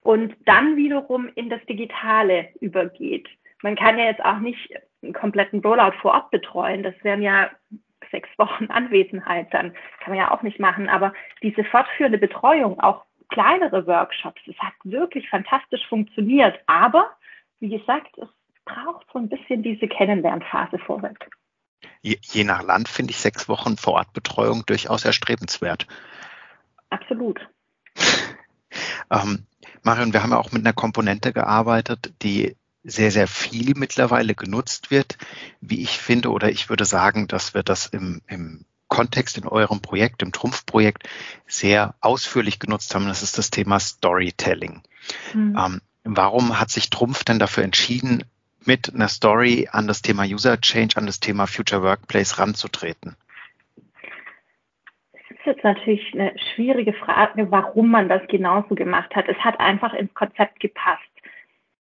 und 0.00 0.36
dann 0.44 0.76
wiederum 0.76 1.28
in 1.34 1.48
das 1.48 1.64
Digitale 1.66 2.48
übergeht. 2.60 3.28
Man 3.62 3.76
kann 3.76 3.98
ja 3.98 4.04
jetzt 4.04 4.24
auch 4.24 4.38
nicht 4.38 4.72
einen 5.02 5.12
kompletten 5.12 5.60
Rollout 5.60 5.96
vor 6.00 6.12
Ort 6.12 6.30
betreuen. 6.30 6.82
Das 6.82 6.94
wären 7.02 7.22
ja 7.22 7.50
sechs 8.10 8.28
Wochen 8.38 8.66
Anwesenheit, 8.68 9.52
dann 9.52 9.72
kann 10.00 10.14
man 10.14 10.18
ja 10.18 10.30
auch 10.30 10.42
nicht 10.42 10.60
machen. 10.60 10.88
Aber 10.88 11.12
diese 11.42 11.64
fortführende 11.64 12.18
Betreuung, 12.18 12.78
auch 12.80 13.04
kleinere 13.30 13.86
Workshops, 13.86 14.40
das 14.46 14.56
hat 14.58 14.74
wirklich 14.84 15.28
fantastisch 15.28 15.84
funktioniert. 15.88 16.58
Aber 16.66 17.10
wie 17.58 17.70
gesagt, 17.70 18.16
es 18.18 18.28
braucht 18.66 19.06
so 19.12 19.18
ein 19.18 19.30
bisschen 19.30 19.62
diese 19.62 19.88
Kennenlernphase 19.88 20.78
vorweg. 20.78 21.30
Je, 22.02 22.18
je 22.20 22.44
nach 22.44 22.62
Land 22.62 22.88
finde 22.88 23.12
ich 23.12 23.18
sechs 23.18 23.48
Wochen 23.48 23.76
Vorortbetreuung 23.78 24.64
durchaus 24.66 25.04
erstrebenswert. 25.04 25.86
Absolut. 26.90 27.40
ähm, 29.10 29.46
Marion, 29.82 30.12
wir 30.12 30.22
haben 30.22 30.30
ja 30.30 30.38
auch 30.38 30.52
mit 30.52 30.62
einer 30.62 30.72
Komponente 30.72 31.32
gearbeitet, 31.32 32.12
die 32.22 32.56
sehr, 32.82 33.10
sehr 33.10 33.26
viel 33.26 33.74
mittlerweile 33.74 34.34
genutzt 34.34 34.90
wird, 34.90 35.16
wie 35.60 35.82
ich 35.82 35.98
finde, 35.98 36.30
oder 36.30 36.50
ich 36.50 36.68
würde 36.68 36.84
sagen, 36.84 37.26
dass 37.26 37.54
wir 37.54 37.62
das 37.62 37.86
im, 37.86 38.22
im 38.28 38.64
Kontext 38.88 39.38
in 39.38 39.46
eurem 39.46 39.80
Projekt, 39.80 40.22
im 40.22 40.32
Trumpfprojekt, 40.32 41.08
sehr 41.46 41.96
ausführlich 42.00 42.60
genutzt 42.60 42.94
haben. 42.94 43.08
Das 43.08 43.22
ist 43.22 43.38
das 43.38 43.50
Thema 43.50 43.80
Storytelling. 43.80 44.82
Mhm. 45.34 45.58
Ähm, 45.58 45.80
warum 46.04 46.60
hat 46.60 46.70
sich 46.70 46.90
Trumpf 46.90 47.24
denn 47.24 47.40
dafür 47.40 47.64
entschieden, 47.64 48.24
mit 48.66 48.94
einer 48.94 49.08
Story 49.08 49.68
an 49.70 49.86
das 49.86 50.02
Thema 50.02 50.24
User 50.24 50.60
Change, 50.60 50.96
an 50.96 51.06
das 51.06 51.20
Thema 51.20 51.46
Future 51.46 51.82
Workplace 51.82 52.38
ranzutreten? 52.38 53.16
jetzt 55.46 55.64
natürlich 55.64 56.12
eine 56.12 56.34
schwierige 56.54 56.92
Frage, 56.92 57.50
warum 57.50 57.90
man 57.90 58.08
das 58.08 58.26
genauso 58.28 58.74
gemacht 58.74 59.14
hat. 59.14 59.28
Es 59.28 59.38
hat 59.38 59.58
einfach 59.60 59.94
ins 59.94 60.12
Konzept 60.14 60.60
gepasst. 60.60 61.02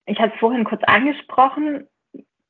Ich 0.05 0.19
hatte 0.19 0.33
es 0.33 0.39
vorhin 0.39 0.65
kurz 0.65 0.83
angesprochen. 0.83 1.87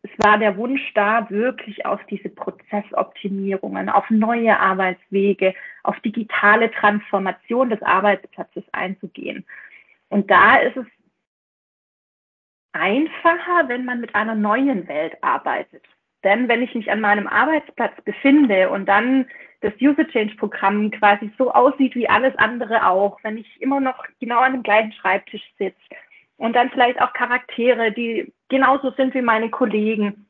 Es 0.02 0.12
war 0.18 0.38
der 0.38 0.58
Wunsch 0.58 0.94
da, 0.94 1.30
wirklich 1.30 1.86
auf 1.86 2.04
diese 2.08 2.30
Prozessoptimierungen, 2.30 3.90
auf 3.90 4.10
neue 4.10 4.60
Arbeitswege, 4.60 5.56
auf 5.84 6.00
digitale 6.02 6.70
Transformation 6.72 7.70
des 7.70 7.82
Arbeitsplatzes 7.82 8.64
einzugehen. 8.72 9.46
Und 10.10 10.30
da 10.30 10.58
ist 10.58 10.78
es 10.78 10.86
einfacher, 12.76 13.68
wenn 13.68 13.86
man 13.86 14.02
mit 14.02 14.14
einer 14.14 14.36
neuen 14.36 14.88
Welt 14.88 15.18
arbeitet. 15.22 15.84
Denn 16.24 16.48
wenn 16.48 16.62
ich 16.62 16.76
mich 16.76 16.92
an 16.92 17.02
meinem 17.02 17.28
Arbeitsplatz 17.28 17.94
befinde 18.04 18.70
und 18.70 18.86
dann 18.88 19.26
das 19.62 19.74
User 19.82 20.08
Change 20.08 20.36
Programm 20.36 20.92
quasi 20.92 21.32
so 21.38 21.52
aussieht 21.52 21.96
wie 21.96 22.10
alles 22.10 22.36
andere 22.38 22.88
auch, 22.88 23.18
wenn 23.24 23.38
ich 23.38 23.62
immer 23.62 23.80
noch 23.80 24.06
genau 24.20 24.40
an 24.40 24.54
dem 24.54 24.64
gleichen 24.64 24.92
Schreibtisch 24.92 25.44
sitze 25.58 25.80
und 26.38 26.54
dann 26.56 26.70
vielleicht 26.70 27.02
auch 27.02 27.14
Charaktere, 27.14 27.92
die 27.92 28.34
genauso 28.50 28.92
sind 28.92 29.14
wie 29.14 29.22
meine 29.22 29.50
Kollegen, 29.50 30.26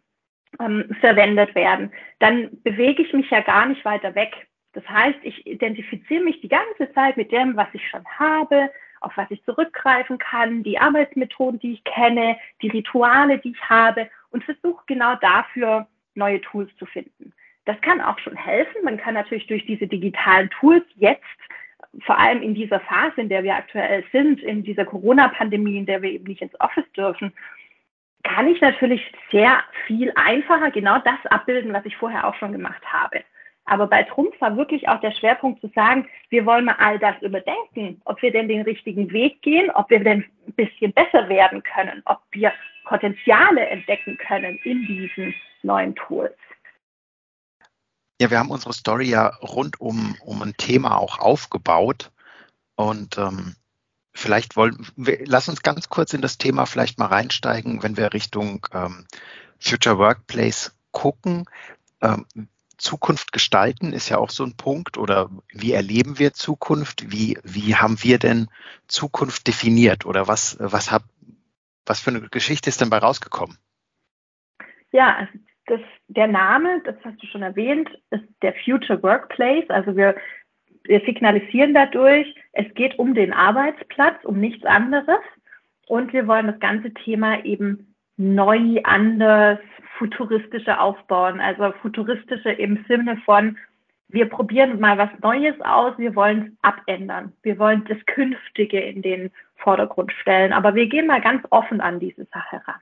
ähm, 0.60 0.96
verwendet 1.02 1.54
werden, 1.56 1.92
dann 2.20 2.50
bewege 2.64 3.04
ich 3.04 3.12
mich 3.14 3.30
ja 3.30 3.42
gar 3.42 3.66
nicht 3.66 3.84
weiter 3.84 4.16
weg. 4.16 4.48
Das 4.74 4.88
heißt, 4.88 5.20
ich 5.24 5.46
identifiziere 5.46 6.24
mich 6.24 6.40
die 6.42 6.50
ganze 6.50 6.94
Zeit 6.94 7.18
mit 7.18 7.32
dem, 7.32 7.58
was 7.58 7.68
ich 7.74 7.86
schon 7.90 8.06
habe, 8.20 8.70
auf 9.02 9.16
was 9.16 9.30
ich 9.32 9.44
zurückgreifen 9.46 10.18
kann, 10.18 10.64
die 10.64 10.80
Arbeitsmethoden, 10.80 11.60
die 11.60 11.74
ich 11.74 11.84
kenne, 11.84 12.38
die 12.62 12.70
Rituale, 12.70 13.38
die 13.40 13.52
ich 13.52 13.70
habe 13.70 14.10
und 14.32 14.44
versuche 14.44 14.84
genau 14.88 15.16
dafür 15.16 15.88
neue 16.16 16.42
Tools 16.42 16.70
zu 16.78 16.86
finden. 16.86 17.34
Das 17.66 17.80
kann 17.82 18.02
auch 18.02 18.20
schon 18.20 18.36
helfen. 18.36 18.84
Man 18.84 18.98
kann 18.98 19.16
natürlich 19.16 19.48
durch 19.48 19.66
diese 19.66 19.88
digitalen 19.88 20.50
Tools 20.52 20.86
jetzt, 20.96 21.24
vor 22.06 22.18
allem 22.18 22.42
in 22.42 22.54
dieser 22.54 22.80
Phase, 22.82 23.22
in 23.22 23.30
der 23.30 23.44
wir 23.44 23.56
aktuell 23.56 24.04
sind, 24.12 24.42
in 24.42 24.64
dieser 24.64 24.86
Corona-Pandemie, 24.86 25.78
in 25.78 25.86
der 25.86 26.02
wir 26.02 26.12
eben 26.12 26.26
nicht 26.26 26.42
ins 26.42 26.60
Office 26.60 26.90
dürfen, 26.96 27.34
kann 28.24 28.48
ich 28.48 28.60
natürlich 28.60 29.02
sehr 29.32 29.64
viel 29.86 30.12
einfacher 30.16 30.72
genau 30.72 31.00
das 31.00 31.26
abbilden, 31.30 31.74
was 31.74 31.86
ich 31.86 31.96
vorher 31.96 32.28
auch 32.28 32.36
schon 32.36 32.52
gemacht 32.52 32.84
habe. 32.86 33.24
Aber 33.66 33.88
bei 33.88 34.04
Trumpf 34.04 34.40
war 34.40 34.56
wirklich 34.58 34.88
auch 34.88 35.00
der 35.02 35.12
Schwerpunkt 35.12 35.60
zu 35.60 35.68
sagen, 35.74 36.08
wir 36.30 36.46
wollen 36.46 36.66
mal 36.66 36.76
all 36.78 37.00
das 37.00 37.20
überdenken, 37.22 38.00
ob 38.06 38.22
wir 38.22 38.32
denn 38.32 38.48
den 38.48 38.62
richtigen 38.62 39.12
Weg 39.12 39.42
gehen, 39.42 39.72
ob 39.72 39.90
wir 39.90 40.04
denn 40.04 40.24
ein 40.48 40.54
bisschen 40.54 40.94
besser 40.94 41.28
werden 41.30 41.64
können, 41.64 42.02
ob 42.06 42.22
wir 42.32 42.54
Potenziale 42.86 43.68
entdecken 43.68 44.18
können 44.18 44.60
in 44.64 44.86
diesen 44.86 45.34
neuen 45.64 45.96
Tools. 45.96 46.36
Ja, 48.22 48.30
wir 48.30 48.40
haben 48.40 48.52
unsere 48.52 48.74
Story 48.74 49.10
ja 49.10 49.28
rund 49.42 49.82
um, 49.82 50.16
um 50.24 50.42
ein 50.42 50.56
Thema 50.56 50.98
auch 50.98 51.20
aufgebaut 51.20 52.12
und 52.76 53.18
ähm, 53.18 53.56
vielleicht 54.14 54.56
wollen 54.56 54.88
wir, 54.96 55.20
lass 55.26 55.50
uns 55.50 55.64
ganz 55.64 55.90
kurz 55.90 56.14
in 56.14 56.22
das 56.22 56.38
Thema 56.38 56.66
vielleicht 56.66 57.00
mal 57.00 57.08
reinsteigen, 57.08 57.84
wenn 57.84 57.98
wir 57.98 58.14
Richtung 58.14 58.66
ähm, 58.74 59.06
Future 59.60 59.98
Workplace 59.98 60.78
gucken. 60.92 61.46
Ähm, 62.02 62.26
Zukunft 62.78 63.32
gestalten 63.32 63.94
ist 63.94 64.10
ja 64.10 64.18
auch 64.18 64.30
so 64.30 64.44
ein 64.44 64.58
Punkt 64.58 64.98
oder 64.98 65.30
wie 65.52 65.74
erleben 65.74 66.20
wir 66.20 66.34
Zukunft? 66.34 67.12
Wie, 67.12 67.38
wie 67.44 67.76
haben 67.76 68.02
wir 68.04 68.20
denn 68.20 68.48
Zukunft 68.88 69.48
definiert 69.48 70.06
oder 70.06 70.28
was, 70.28 70.58
was, 70.60 70.92
hab, 70.92 71.04
was 71.86 72.00
für 72.00 72.12
eine 72.12 72.22
Geschichte 72.22 72.70
ist 72.70 72.82
denn 72.82 72.90
bei 72.90 72.98
rausgekommen? 72.98 73.58
Ja, 74.92 75.16
also 75.16 75.32
das, 75.68 75.82
der 76.08 76.28
Name, 76.28 76.82
das 76.86 76.96
hast 77.04 77.22
du 77.22 77.28
schon 77.28 77.42
erwähnt, 77.42 77.90
ist 78.12 78.24
der 78.42 78.54
Future 78.64 79.02
Workplace. 79.02 79.70
Also 79.70 79.96
wir, 79.96 80.16
wir 80.84 81.02
signalisieren 81.02 81.74
dadurch, 81.74 82.34
es 82.54 82.72
geht 82.76 82.98
um 83.00 83.14
den 83.14 83.34
Arbeitsplatz, 83.34 84.24
um 84.24 84.40
nichts 84.40 84.66
anderes. 84.66 85.20
Und 85.88 86.14
wir 86.14 86.28
wollen 86.28 86.48
das 86.48 86.60
ganze 86.60 86.94
Thema 86.94 87.44
eben 87.44 87.96
neu, 88.18 88.82
anders, 88.84 89.60
futuristische 89.98 90.80
aufbauen. 90.80 91.40
Also 91.40 91.72
futuristische 91.82 92.52
im 92.52 92.84
Sinne 92.88 93.18
von, 93.26 93.58
wir 94.08 94.30
probieren 94.30 94.80
mal 94.80 94.98
was 94.98 95.10
Neues 95.22 95.60
aus, 95.62 95.98
wir 95.98 96.16
wollen 96.16 96.46
es 96.46 96.70
abändern. 96.70 97.34
Wir 97.44 97.58
wollen 97.58 97.84
das 97.88 97.98
Künftige 98.06 98.80
in 98.80 99.02
den 99.02 99.32
Vordergrund 99.56 100.12
stellen. 100.22 100.54
Aber 100.54 100.76
wir 100.76 100.88
gehen 100.88 101.08
mal 101.08 101.22
ganz 101.22 101.44
offen 101.50 101.82
an 101.82 102.00
diese 102.00 102.26
Sache 102.26 102.62
ran. 102.68 102.82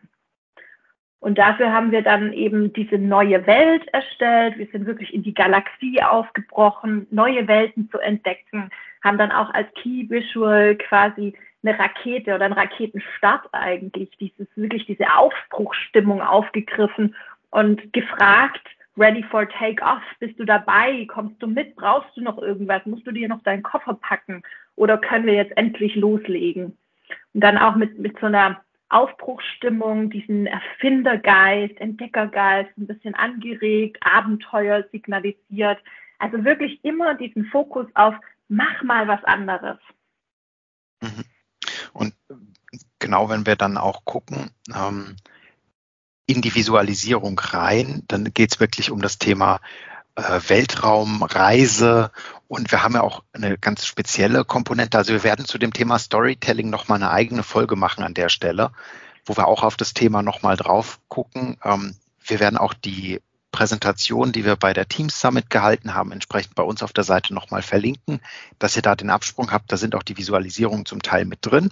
Und 1.24 1.38
dafür 1.38 1.72
haben 1.72 1.92
wir 1.92 2.02
dann 2.02 2.34
eben 2.34 2.74
diese 2.74 2.98
neue 2.98 3.48
Welt 3.48 3.88
erstellt. 3.94 4.58
Wir 4.58 4.68
sind 4.68 4.86
wirklich 4.86 5.14
in 5.14 5.24
die 5.24 5.34
Galaxie 5.34 6.04
aufgebrochen, 6.04 7.08
neue 7.12 7.48
Welten 7.48 7.90
zu 7.90 8.00
entdecken, 8.00 8.70
haben 9.02 9.18
dann 9.18 9.32
auch 9.32 9.50
als 9.54 9.68
Key 9.76 10.10
Visual 10.10 10.76
quasi 10.76 11.34
eine 11.64 11.78
Rakete 11.78 12.36
oder 12.36 12.46
einen 12.46 12.54
Raketenstart 12.54 13.48
eigentlich, 13.52 14.10
dieses, 14.20 14.48
wirklich 14.56 14.86
diese 14.86 15.06
Aufbruchsstimmung 15.16 16.22
aufgegriffen 16.22 17.16
und 17.52 17.94
gefragt, 17.94 18.62
ready 18.98 19.24
for 19.24 19.48
take-off, 19.48 20.02
bist 20.20 20.40
du 20.40 20.46
dabei, 20.46 21.06
kommst 21.08 21.42
du 21.42 21.48
mit, 21.48 21.76
brauchst 21.76 22.16
du 22.16 22.22
noch 22.22 22.38
irgendwas, 22.38 22.86
musst 22.86 23.08
du 23.08 23.12
dir 23.12 23.28
noch 23.28 23.42
deinen 23.44 23.64
Koffer 23.64 23.96
packen 23.96 24.44
oder 24.76 24.98
können 24.98 25.26
wir 25.26 25.34
jetzt 25.34 25.56
endlich 25.58 25.96
loslegen? 25.96 26.78
Und 27.34 27.42
dann 27.42 27.58
auch 27.58 27.76
mit, 27.76 27.98
mit 28.00 28.20
so 28.20 28.28
einer 28.28 28.62
Aufbruchsstimmung, 28.90 30.10
diesen 30.12 30.46
Erfindergeist, 30.46 31.80
Entdeckergeist 31.80 32.78
ein 32.78 32.88
bisschen 32.88 33.16
angeregt, 33.16 33.98
Abenteuer 34.02 34.84
signalisiert. 34.92 35.80
Also 36.20 36.44
wirklich 36.46 36.84
immer 36.84 37.16
diesen 37.16 37.46
Fokus 37.46 37.88
auf, 37.96 38.16
mach 38.50 38.84
mal 38.84 39.08
was 39.08 39.24
anderes. 39.24 39.80
Mhm. 41.02 41.24
Und 41.94 42.14
genau 43.00 43.30
wenn 43.30 43.46
wir 43.46 43.56
dann 43.56 43.78
auch 43.78 44.04
gucken, 44.06 44.52
ähm, 44.76 45.16
in 46.26 46.42
die 46.42 46.56
Visualisierung 46.56 47.40
rein, 47.40 48.04
dann 48.08 48.34
geht 48.34 48.54
es 48.54 48.60
wirklich 48.60 48.92
um 48.92 49.02
das 49.02 49.20
Thema 49.20 49.60
äh, 50.16 50.40
Weltraum, 50.48 51.24
Reise 51.24 52.12
und 52.48 52.72
wir 52.72 52.84
haben 52.84 52.94
ja 52.94 53.02
auch 53.02 53.24
eine 53.34 53.58
ganz 53.58 53.86
spezielle 53.86 54.46
Komponente. 54.46 54.98
Also 54.98 55.14
wir 55.14 55.24
werden 55.24 55.46
zu 55.46 55.58
dem 55.58 55.74
Thema 55.74 56.00
Storytelling 56.00 56.70
nochmal 56.70 56.98
eine 56.98 57.12
eigene 57.12 57.44
Folge 57.44 57.76
machen 57.76 58.04
an 58.04 58.14
der 58.14 58.30
Stelle, 58.30 58.72
wo 59.26 59.36
wir 59.36 59.48
auch 59.48 59.64
auf 59.64 59.76
das 59.76 59.94
Thema 59.94 60.22
nochmal 60.22 60.56
drauf 60.56 61.00
gucken. 61.08 61.58
Ähm, 61.64 61.96
wir 62.26 62.40
werden 62.40 62.58
auch 62.58 62.74
die 62.74 63.22
Präsentation, 63.54 64.34
die 64.34 64.44
wir 64.44 64.58
bei 64.58 64.74
der 64.74 64.90
Teams 64.90 65.22
Summit 65.22 65.50
gehalten 65.50 65.94
haben, 65.94 66.12
entsprechend 66.12 66.56
bei 66.56 66.64
uns 66.64 66.84
auf 66.84 66.92
der 66.92 67.06
Seite 67.06 67.34
nochmal 67.34 67.62
verlinken, 67.62 68.20
dass 68.60 68.76
ihr 68.76 68.82
da 68.82 68.96
den 68.96 69.12
Absprung 69.12 69.52
habt. 69.52 69.72
Da 69.72 69.78
sind 69.78 69.96
auch 69.96 70.04
die 70.04 70.18
Visualisierungen 70.18 70.86
zum 70.86 71.02
Teil 71.02 71.24
mit 71.24 71.40
drin. 71.42 71.72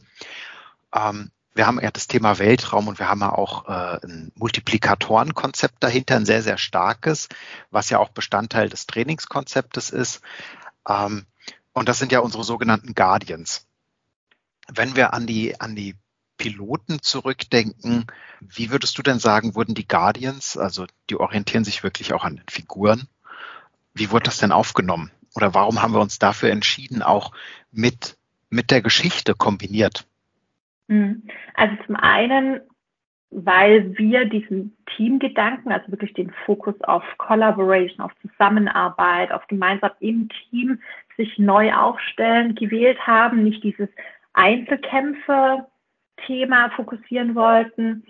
Ähm, 0.96 1.32
wir 1.54 1.68
haben 1.68 1.82
ja 1.82 1.92
das 1.92 2.08
Thema 2.08 2.40
Weltraum 2.40 2.88
und 2.88 3.00
wir 3.00 3.10
haben 3.10 3.20
ja 3.22 3.34
auch 3.34 3.68
äh, 3.68 4.00
ein 4.06 4.32
Multiplikatorenkonzept 4.36 5.84
dahinter, 5.84 6.16
ein 6.16 6.26
sehr, 6.26 6.44
sehr 6.44 6.58
starkes, 6.58 7.28
was 7.72 7.90
ja 7.90 8.00
auch 8.00 8.10
Bestandteil 8.10 8.70
des 8.70 8.86
Trainingskonzeptes 8.86 9.90
ist. 9.90 10.22
Ähm, 10.88 11.26
und 11.74 11.90
das 11.90 12.00
sind 12.00 12.12
ja 12.12 12.20
unsere 12.20 12.44
sogenannten 12.44 12.94
Guardians. 12.94 13.66
Wenn 14.72 14.96
wir 14.96 15.14
an 15.14 15.26
die, 15.26 15.60
an 15.60 15.76
die 15.76 15.96
Piloten 16.42 17.04
zurückdenken, 17.04 18.08
wie 18.40 18.72
würdest 18.72 18.98
du 18.98 19.04
denn 19.04 19.20
sagen, 19.20 19.54
wurden 19.54 19.76
die 19.76 19.88
Guardians, 19.88 20.58
also 20.58 20.88
die 21.12 21.16
orientieren 21.20 21.64
sich 21.64 21.84
wirklich 21.84 22.14
auch 22.14 22.24
an 22.24 22.38
den 22.38 22.48
Figuren, 22.50 23.08
wie 23.94 24.10
wurde 24.10 24.24
das 24.24 24.40
denn 24.40 24.52
aufgenommen? 24.52 25.12
Oder 25.36 25.54
warum 25.54 25.84
haben 25.84 25.94
wir 25.94 26.02
uns 26.02 26.18
dafür 26.18 26.50
entschieden, 26.50 27.04
auch 27.04 27.32
mit, 27.72 28.18
mit 28.50 28.72
der 28.72 28.82
Geschichte 28.82 29.36
kombiniert? 29.36 30.08
Mhm. 30.88 31.28
Also 31.54 31.76
zum 31.86 31.96
einen, 31.96 32.62
weil 33.30 33.96
wir 34.00 34.26
diesen 34.26 34.76
Teamgedanken, 34.98 35.72
also 35.72 35.92
wirklich 35.92 36.14
den 36.16 36.34
Fokus 36.48 36.74
auf 36.82 37.04
Collaboration, 37.20 38.02
auf 38.02 38.14
Zusammenarbeit, 38.24 39.32
auf 39.32 39.46
gemeinsam 39.46 39.92
im 40.00 40.28
Team 40.50 40.82
sich 41.18 41.38
neu 41.38 41.72
aufstellen, 41.72 42.56
gewählt 42.56 43.06
haben, 43.06 43.44
nicht 43.44 43.64
dieses 43.64 43.90
Einzelkämpfer-Thema 46.22 46.70
fokussieren 46.72 47.36
wollten. 47.36 48.04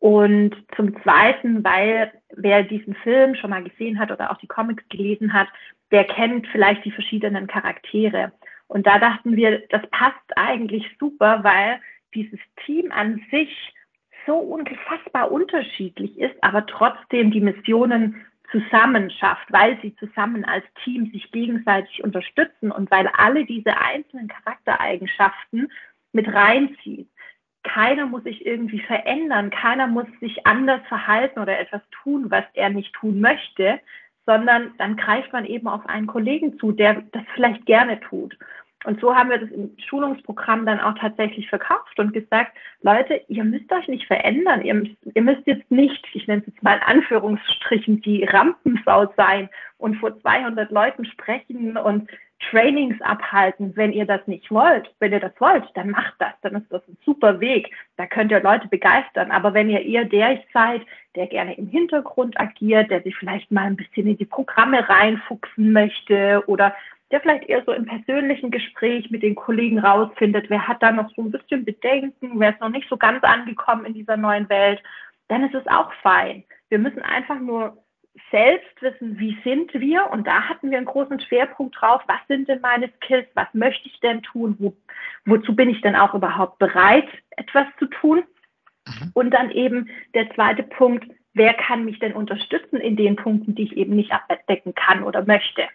Und 0.00 0.54
zum 0.76 1.00
Zweiten, 1.02 1.64
weil 1.64 2.12
wer 2.36 2.62
diesen 2.62 2.94
Film 2.94 3.34
schon 3.34 3.50
mal 3.50 3.64
gesehen 3.64 3.98
hat 3.98 4.12
oder 4.12 4.30
auch 4.30 4.38
die 4.38 4.46
Comics 4.46 4.88
gelesen 4.88 5.32
hat, 5.32 5.48
der 5.90 6.04
kennt 6.04 6.46
vielleicht 6.48 6.84
die 6.84 6.92
verschiedenen 6.92 7.48
Charaktere. 7.48 8.32
Und 8.68 8.86
da 8.86 8.98
dachten 8.98 9.34
wir, 9.34 9.66
das 9.70 9.82
passt 9.90 10.36
eigentlich 10.36 10.84
super, 11.00 11.42
weil 11.42 11.80
dieses 12.14 12.38
Team 12.64 12.92
an 12.92 13.24
sich 13.30 13.74
so 14.26 14.36
unfassbar 14.36 15.32
unterschiedlich 15.32 16.16
ist, 16.18 16.36
aber 16.42 16.66
trotzdem 16.66 17.30
die 17.30 17.40
Missionen 17.40 18.24
zusammen 18.52 19.10
schafft, 19.10 19.50
weil 19.50 19.78
sie 19.82 19.96
zusammen 19.96 20.44
als 20.44 20.64
Team 20.84 21.10
sich 21.10 21.30
gegenseitig 21.32 22.04
unterstützen 22.04 22.70
und 22.70 22.90
weil 22.90 23.08
alle 23.08 23.44
diese 23.46 23.76
einzelnen 23.78 24.28
Charaktereigenschaften 24.28 25.72
mit 26.12 26.28
reinziehen. 26.28 27.08
Keiner 27.68 28.06
muss 28.06 28.24
sich 28.24 28.46
irgendwie 28.46 28.80
verändern, 28.80 29.50
keiner 29.50 29.86
muss 29.86 30.06
sich 30.20 30.46
anders 30.46 30.80
verhalten 30.88 31.38
oder 31.38 31.58
etwas 31.58 31.82
tun, 32.02 32.30
was 32.30 32.44
er 32.54 32.70
nicht 32.70 32.92
tun 32.94 33.20
möchte, 33.20 33.78
sondern 34.26 34.72
dann 34.78 34.96
greift 34.96 35.32
man 35.32 35.44
eben 35.44 35.68
auf 35.68 35.86
einen 35.86 36.06
Kollegen 36.06 36.58
zu, 36.58 36.72
der 36.72 37.02
das 37.12 37.22
vielleicht 37.34 37.66
gerne 37.66 38.00
tut. 38.00 38.36
Und 38.84 39.00
so 39.00 39.14
haben 39.14 39.30
wir 39.30 39.38
das 39.38 39.50
im 39.50 39.76
Schulungsprogramm 39.88 40.64
dann 40.64 40.80
auch 40.80 40.94
tatsächlich 40.98 41.48
verkauft 41.48 41.98
und 41.98 42.12
gesagt, 42.12 42.56
Leute, 42.82 43.20
ihr 43.28 43.44
müsst 43.44 43.70
euch 43.72 43.88
nicht 43.88 44.06
verändern. 44.06 44.62
Ihr 44.62 44.74
müsst, 44.74 44.96
ihr 45.14 45.22
müsst 45.22 45.46
jetzt 45.46 45.70
nicht, 45.70 46.06
ich 46.14 46.26
nenne 46.28 46.42
es 46.42 46.46
jetzt 46.46 46.62
mal 46.62 46.76
in 46.76 46.82
Anführungsstrichen, 46.82 48.00
die 48.02 48.24
Rampensau 48.24 49.12
sein 49.16 49.48
und 49.78 49.96
vor 49.96 50.18
200 50.20 50.70
Leuten 50.70 51.04
sprechen 51.04 51.76
und 51.76 52.08
Trainings 52.50 53.00
abhalten, 53.02 53.74
wenn 53.76 53.92
ihr 53.92 54.06
das 54.06 54.26
nicht 54.26 54.50
wollt. 54.50 54.92
Wenn 55.00 55.12
ihr 55.12 55.20
das 55.20 55.32
wollt, 55.38 55.64
dann 55.74 55.90
macht 55.90 56.14
das. 56.18 56.32
Dann 56.42 56.56
ist 56.56 56.70
das 56.72 56.86
ein 56.88 56.96
super 57.04 57.40
Weg. 57.40 57.70
Da 57.96 58.06
könnt 58.06 58.30
ihr 58.30 58.40
Leute 58.40 58.68
begeistern. 58.68 59.30
Aber 59.30 59.54
wenn 59.54 59.68
ihr 59.68 59.84
eher 59.84 60.04
der 60.04 60.40
seid, 60.52 60.82
der 61.16 61.26
gerne 61.26 61.54
im 61.54 61.66
Hintergrund 61.66 62.38
agiert, 62.40 62.90
der 62.90 63.02
sich 63.02 63.16
vielleicht 63.16 63.50
mal 63.50 63.64
ein 63.64 63.76
bisschen 63.76 64.06
in 64.06 64.16
die 64.16 64.24
Programme 64.24 64.88
reinfuchsen 64.88 65.72
möchte 65.72 66.42
oder 66.46 66.74
der 67.10 67.20
vielleicht 67.20 67.48
eher 67.48 67.64
so 67.64 67.72
im 67.72 67.86
persönlichen 67.86 68.50
Gespräch 68.50 69.10
mit 69.10 69.22
den 69.22 69.34
Kollegen 69.34 69.78
rausfindet, 69.78 70.50
wer 70.50 70.68
hat 70.68 70.82
da 70.82 70.92
noch 70.92 71.10
so 71.16 71.22
ein 71.22 71.30
bisschen 71.30 71.64
Bedenken, 71.64 72.38
wer 72.38 72.50
ist 72.50 72.60
noch 72.60 72.68
nicht 72.68 72.88
so 72.88 72.96
ganz 72.96 73.24
angekommen 73.24 73.86
in 73.86 73.94
dieser 73.94 74.16
neuen 74.16 74.48
Welt, 74.48 74.82
dann 75.28 75.44
ist 75.44 75.54
es 75.54 75.66
auch 75.66 75.92
fein. 76.02 76.44
Wir 76.68 76.78
müssen 76.78 77.00
einfach 77.02 77.40
nur 77.40 77.78
selbst 78.30 78.80
wissen, 78.80 79.18
wie 79.18 79.38
sind 79.44 79.72
wir 79.74 80.10
und 80.10 80.26
da 80.26 80.48
hatten 80.48 80.70
wir 80.70 80.78
einen 80.78 80.86
großen 80.86 81.20
Schwerpunkt 81.20 81.76
drauf, 81.80 82.02
was 82.06 82.20
sind 82.28 82.48
denn 82.48 82.60
meine 82.60 82.90
Skills, 82.96 83.28
was 83.34 83.48
möchte 83.52 83.88
ich 83.88 84.00
denn 84.00 84.22
tun, 84.22 84.56
Wo, 84.58 84.76
wozu 85.24 85.54
bin 85.54 85.68
ich 85.68 85.80
denn 85.80 85.96
auch 85.96 86.14
überhaupt 86.14 86.58
bereit, 86.58 87.08
etwas 87.30 87.66
zu 87.78 87.86
tun. 87.86 88.22
Mhm. 88.86 89.10
Und 89.14 89.30
dann 89.30 89.50
eben 89.50 89.88
der 90.14 90.32
zweite 90.34 90.62
Punkt, 90.62 91.06
wer 91.34 91.54
kann 91.54 91.84
mich 91.84 91.98
denn 91.98 92.12
unterstützen 92.12 92.76
in 92.76 92.96
den 92.96 93.16
Punkten, 93.16 93.54
die 93.54 93.64
ich 93.64 93.76
eben 93.76 93.94
nicht 93.96 94.12
abdecken 94.12 94.74
kann 94.74 95.02
oder 95.02 95.24
möchte 95.24 95.68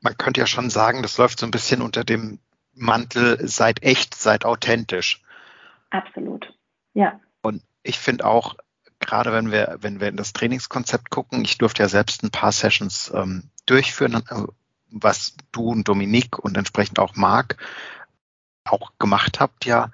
man 0.00 0.16
könnte 0.16 0.40
ja 0.40 0.46
schon 0.46 0.70
sagen, 0.70 1.02
das 1.02 1.18
läuft 1.18 1.38
so 1.38 1.46
ein 1.46 1.50
bisschen 1.50 1.82
unter 1.82 2.04
dem 2.04 2.38
Mantel, 2.74 3.46
seid 3.46 3.82
echt, 3.82 4.14
seid 4.14 4.44
authentisch. 4.44 5.22
Absolut, 5.90 6.54
ja. 6.94 7.20
Und 7.42 7.62
ich 7.82 7.98
finde 7.98 8.24
auch, 8.26 8.56
gerade 9.00 9.32
wenn 9.32 9.50
wir, 9.50 9.78
wenn 9.80 10.00
wir 10.00 10.08
in 10.08 10.16
das 10.16 10.32
Trainingskonzept 10.32 11.10
gucken, 11.10 11.44
ich 11.44 11.58
durfte 11.58 11.82
ja 11.82 11.88
selbst 11.88 12.22
ein 12.22 12.30
paar 12.30 12.52
Sessions 12.52 13.12
ähm, 13.14 13.44
durchführen, 13.66 14.14
äh, 14.14 14.42
was 14.90 15.36
du 15.52 15.68
und 15.70 15.88
Dominique 15.88 16.38
und 16.38 16.56
entsprechend 16.56 16.98
auch 16.98 17.14
Marc 17.16 17.56
auch 18.64 18.92
gemacht 18.98 19.40
habt, 19.40 19.64
ja, 19.64 19.90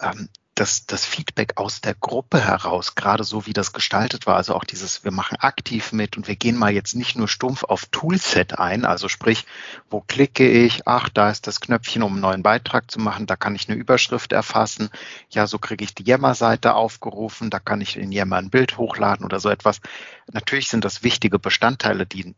ähm, 0.00 0.28
das, 0.56 0.86
das 0.86 1.04
Feedback 1.04 1.52
aus 1.56 1.82
der 1.82 1.94
Gruppe 1.94 2.40
heraus, 2.40 2.94
gerade 2.94 3.24
so 3.24 3.46
wie 3.46 3.52
das 3.52 3.74
gestaltet 3.74 4.26
war, 4.26 4.36
also 4.36 4.54
auch 4.54 4.64
dieses, 4.64 5.04
wir 5.04 5.12
machen 5.12 5.36
aktiv 5.38 5.92
mit 5.92 6.16
und 6.16 6.28
wir 6.28 6.34
gehen 6.34 6.56
mal 6.56 6.72
jetzt 6.72 6.94
nicht 6.94 7.14
nur 7.14 7.28
stumpf 7.28 7.62
auf 7.62 7.84
Toolset 7.86 8.58
ein, 8.58 8.86
also 8.86 9.08
sprich, 9.08 9.44
wo 9.90 10.00
klicke 10.00 10.48
ich, 10.48 10.88
ach, 10.88 11.10
da 11.10 11.30
ist 11.30 11.46
das 11.46 11.60
Knöpfchen, 11.60 12.02
um 12.02 12.12
einen 12.12 12.22
neuen 12.22 12.42
Beitrag 12.42 12.90
zu 12.90 12.98
machen, 12.98 13.26
da 13.26 13.36
kann 13.36 13.54
ich 13.54 13.68
eine 13.68 13.78
Überschrift 13.78 14.32
erfassen, 14.32 14.88
ja, 15.28 15.46
so 15.46 15.58
kriege 15.58 15.84
ich 15.84 15.94
die 15.94 16.04
Yammer-Seite 16.04 16.74
aufgerufen, 16.74 17.50
da 17.50 17.58
kann 17.58 17.82
ich 17.82 17.98
in 17.98 18.10
Yammer 18.10 18.36
ein 18.36 18.50
Bild 18.50 18.78
hochladen 18.78 19.26
oder 19.26 19.40
so 19.40 19.50
etwas. 19.50 19.80
Natürlich 20.32 20.68
sind 20.70 20.86
das 20.86 21.02
wichtige 21.02 21.38
Bestandteile, 21.38 22.06
die 22.06 22.34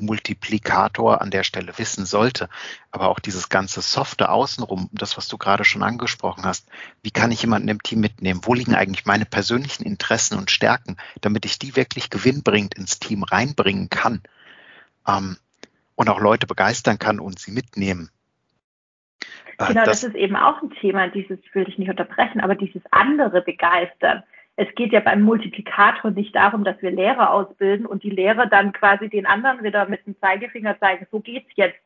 Multiplikator 0.00 1.20
an 1.20 1.30
der 1.30 1.42
Stelle 1.42 1.78
wissen 1.78 2.04
sollte. 2.06 2.48
Aber 2.90 3.08
auch 3.08 3.18
dieses 3.18 3.48
ganze 3.48 3.80
Softe 3.80 4.28
außenrum, 4.28 4.90
das, 4.92 5.16
was 5.16 5.28
du 5.28 5.38
gerade 5.38 5.64
schon 5.64 5.82
angesprochen 5.82 6.44
hast, 6.44 6.68
wie 7.02 7.10
kann 7.10 7.32
ich 7.32 7.42
jemanden 7.42 7.68
im 7.68 7.82
Team 7.82 8.00
mitnehmen? 8.00 8.40
Wo 8.44 8.54
liegen 8.54 8.74
eigentlich 8.74 9.06
meine 9.06 9.24
persönlichen 9.24 9.84
Interessen 9.84 10.38
und 10.38 10.50
Stärken, 10.50 10.96
damit 11.20 11.44
ich 11.44 11.58
die 11.58 11.76
wirklich 11.76 12.10
gewinnbringend 12.10 12.74
ins 12.74 12.98
Team 12.98 13.22
reinbringen 13.22 13.88
kann 13.90 14.22
ähm, 15.06 15.36
und 15.94 16.08
auch 16.08 16.20
Leute 16.20 16.46
begeistern 16.46 16.98
kann 16.98 17.20
und 17.20 17.38
sie 17.38 17.52
mitnehmen? 17.52 18.10
Äh, 19.58 19.68
genau, 19.68 19.84
das, 19.84 20.00
das, 20.00 20.10
ist 20.10 20.16
eben 20.16 20.36
auch 20.36 20.60
ein 20.62 20.70
Thema, 20.70 21.08
dieses, 21.08 21.38
will 21.52 21.66
ich 21.68 21.78
nicht 21.78 21.88
unterbrechen, 21.88 22.40
aber 22.40 22.54
dieses 22.54 22.82
andere 22.90 23.40
begeistern 23.40 24.22
es 24.56 24.74
geht 24.74 24.92
ja 24.92 25.00
beim 25.00 25.22
Multiplikator 25.22 26.10
nicht 26.10 26.34
darum, 26.34 26.64
dass 26.64 26.80
wir 26.80 26.90
Lehrer 26.90 27.30
ausbilden 27.30 27.84
und 27.84 28.02
die 28.02 28.10
Lehrer 28.10 28.46
dann 28.46 28.72
quasi 28.72 29.08
den 29.08 29.26
anderen 29.26 29.62
wieder 29.62 29.86
mit 29.86 30.06
dem 30.06 30.18
Zeigefinger 30.18 30.78
zeigen, 30.80 31.06
so 31.10 31.20
geht's 31.20 31.50
jetzt, 31.56 31.80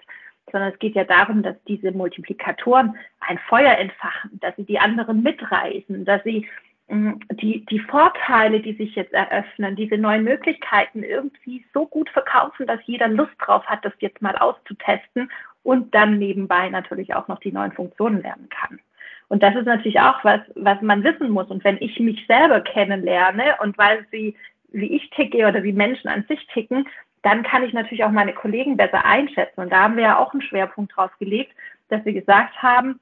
sondern 0.53 0.73
es 0.73 0.79
geht 0.79 0.95
ja 0.95 1.05
darum, 1.05 1.43
dass 1.43 1.57
diese 1.65 1.91
Multiplikatoren 1.91 2.97
ein 3.21 3.39
Feuer 3.49 3.77
entfachen, 3.77 4.39
dass 4.41 4.55
sie 4.57 4.65
die 4.65 4.79
anderen 4.79 5.23
mitreißen, 5.23 6.05
dass 6.05 6.23
sie 6.23 6.49
mm, 6.89 7.15
die, 7.33 7.67
die 7.67 7.81
Vorteile, 7.81 8.61
die 8.61 8.75
sich 8.75 8.95
jetzt 8.95 9.13
eröffnen, 9.13 9.75
diese 9.75 9.99
neuen 9.99 10.23
Möglichkeiten 10.23 11.03
irgendwie 11.03 11.65
so 11.75 11.87
gut 11.87 12.09
verkaufen, 12.11 12.69
dass 12.69 12.81
jeder 12.85 13.09
Lust 13.09 13.35
drauf 13.39 13.65
hat, 13.67 13.85
das 13.85 13.93
jetzt 13.99 14.23
mal 14.23 14.37
auszutesten 14.37 15.31
und 15.65 15.93
dann 15.93 16.19
nebenbei 16.19 16.69
natürlich 16.69 17.15
auch 17.15 17.27
noch 17.27 17.41
die 17.41 17.53
neuen 17.53 17.73
Funktionen 17.73 18.23
lernen 18.23 18.49
kann. 18.49 18.81
Und 19.31 19.45
das 19.45 19.55
ist 19.55 19.65
natürlich 19.65 20.01
auch 20.01 20.23
was, 20.25 20.41
was 20.57 20.83
man 20.83 21.05
wissen 21.05 21.31
muss. 21.31 21.47
Und 21.47 21.63
wenn 21.65 21.79
ich 21.81 21.99
mich 22.01 22.27
selber 22.27 22.61
kennenlerne 22.61 23.55
und 23.63 23.79
weiß, 23.79 24.01
wie, 24.11 24.37
wie 24.73 24.97
ich 24.97 25.09
ticke 25.11 25.47
oder 25.47 25.63
wie 25.63 25.73
Menschen 25.73 26.09
an 26.09 26.25
sich 26.29 26.45
ticken, 26.49 26.87
dann 27.23 27.45
kann 27.45 27.63
ich 27.63 27.73
natürlich 27.73 28.05
auch 28.05 28.11
meine 28.11 28.35
Kollegen 28.35 28.77
besser 28.77 29.05
einschätzen. 29.05 29.61
Und 29.61 29.71
da 29.71 29.85
haben 29.85 29.97
wir 29.97 30.03
ja 30.03 30.19
auch 30.19 30.33
einen 30.33 30.43
Schwerpunkt 30.43 30.97
drauf 30.97 31.13
gelegt, 31.21 31.53
dass 31.91 32.05
wir 32.05 32.13
gesagt 32.13 32.61
haben, 32.61 32.99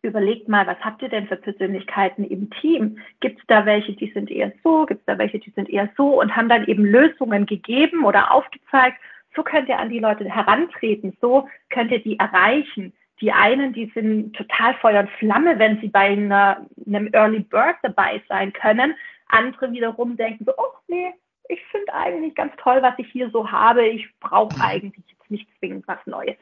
überlegt 0.00 0.48
mal, 0.48 0.66
was 0.66 0.78
habt 0.80 1.02
ihr 1.02 1.10
denn 1.10 1.28
für 1.28 1.36
Persönlichkeiten 1.36 2.24
im 2.24 2.50
Team? 2.50 2.98
Gibt 3.20 3.40
es 3.40 3.46
da 3.46 3.66
welche, 3.66 3.92
die 3.92 4.10
sind 4.12 4.30
eher 4.30 4.52
so? 4.64 4.86
Gibt 4.86 5.00
es 5.00 5.06
da 5.06 5.18
welche, 5.18 5.38
die 5.38 5.50
sind 5.50 5.68
eher 5.68 5.90
so? 5.98 6.18
Und 6.20 6.34
haben 6.34 6.48
dann 6.48 6.66
eben 6.66 6.84
Lösungen 6.84 7.44
gegeben 7.44 8.04
oder 8.04 8.32
aufgezeigt, 8.32 8.96
so 9.36 9.42
könnt 9.42 9.68
ihr 9.68 9.78
an 9.78 9.90
die 9.90 10.00
Leute 10.00 10.24
herantreten, 10.24 11.16
so 11.20 11.46
könnt 11.70 11.90
ihr 11.90 12.02
die 12.02 12.18
erreichen. 12.18 12.92
Die 13.22 13.30
einen, 13.30 13.72
die 13.72 13.90
sind 13.94 14.34
total 14.34 14.74
Feuer 14.78 15.00
und 15.00 15.10
Flamme, 15.10 15.56
wenn 15.60 15.80
sie 15.80 15.86
bei 15.86 16.10
einer, 16.10 16.66
einem 16.84 17.08
Early 17.12 17.38
Bird 17.38 17.76
dabei 17.82 18.20
sein 18.28 18.52
können. 18.52 18.96
Andere 19.28 19.70
wiederum 19.70 20.16
denken 20.16 20.44
so, 20.44 20.52
oh 20.56 20.74
nee, 20.88 21.14
ich 21.48 21.60
finde 21.70 21.94
eigentlich 21.94 22.34
ganz 22.34 22.52
toll, 22.56 22.82
was 22.82 22.94
ich 22.98 23.06
hier 23.12 23.30
so 23.30 23.48
habe. 23.48 23.86
Ich 23.86 24.08
brauche 24.18 24.56
mhm. 24.56 24.62
eigentlich 24.62 25.04
jetzt 25.06 25.30
nicht 25.30 25.48
zwingend 25.60 25.86
was 25.86 26.04
Neues. 26.04 26.36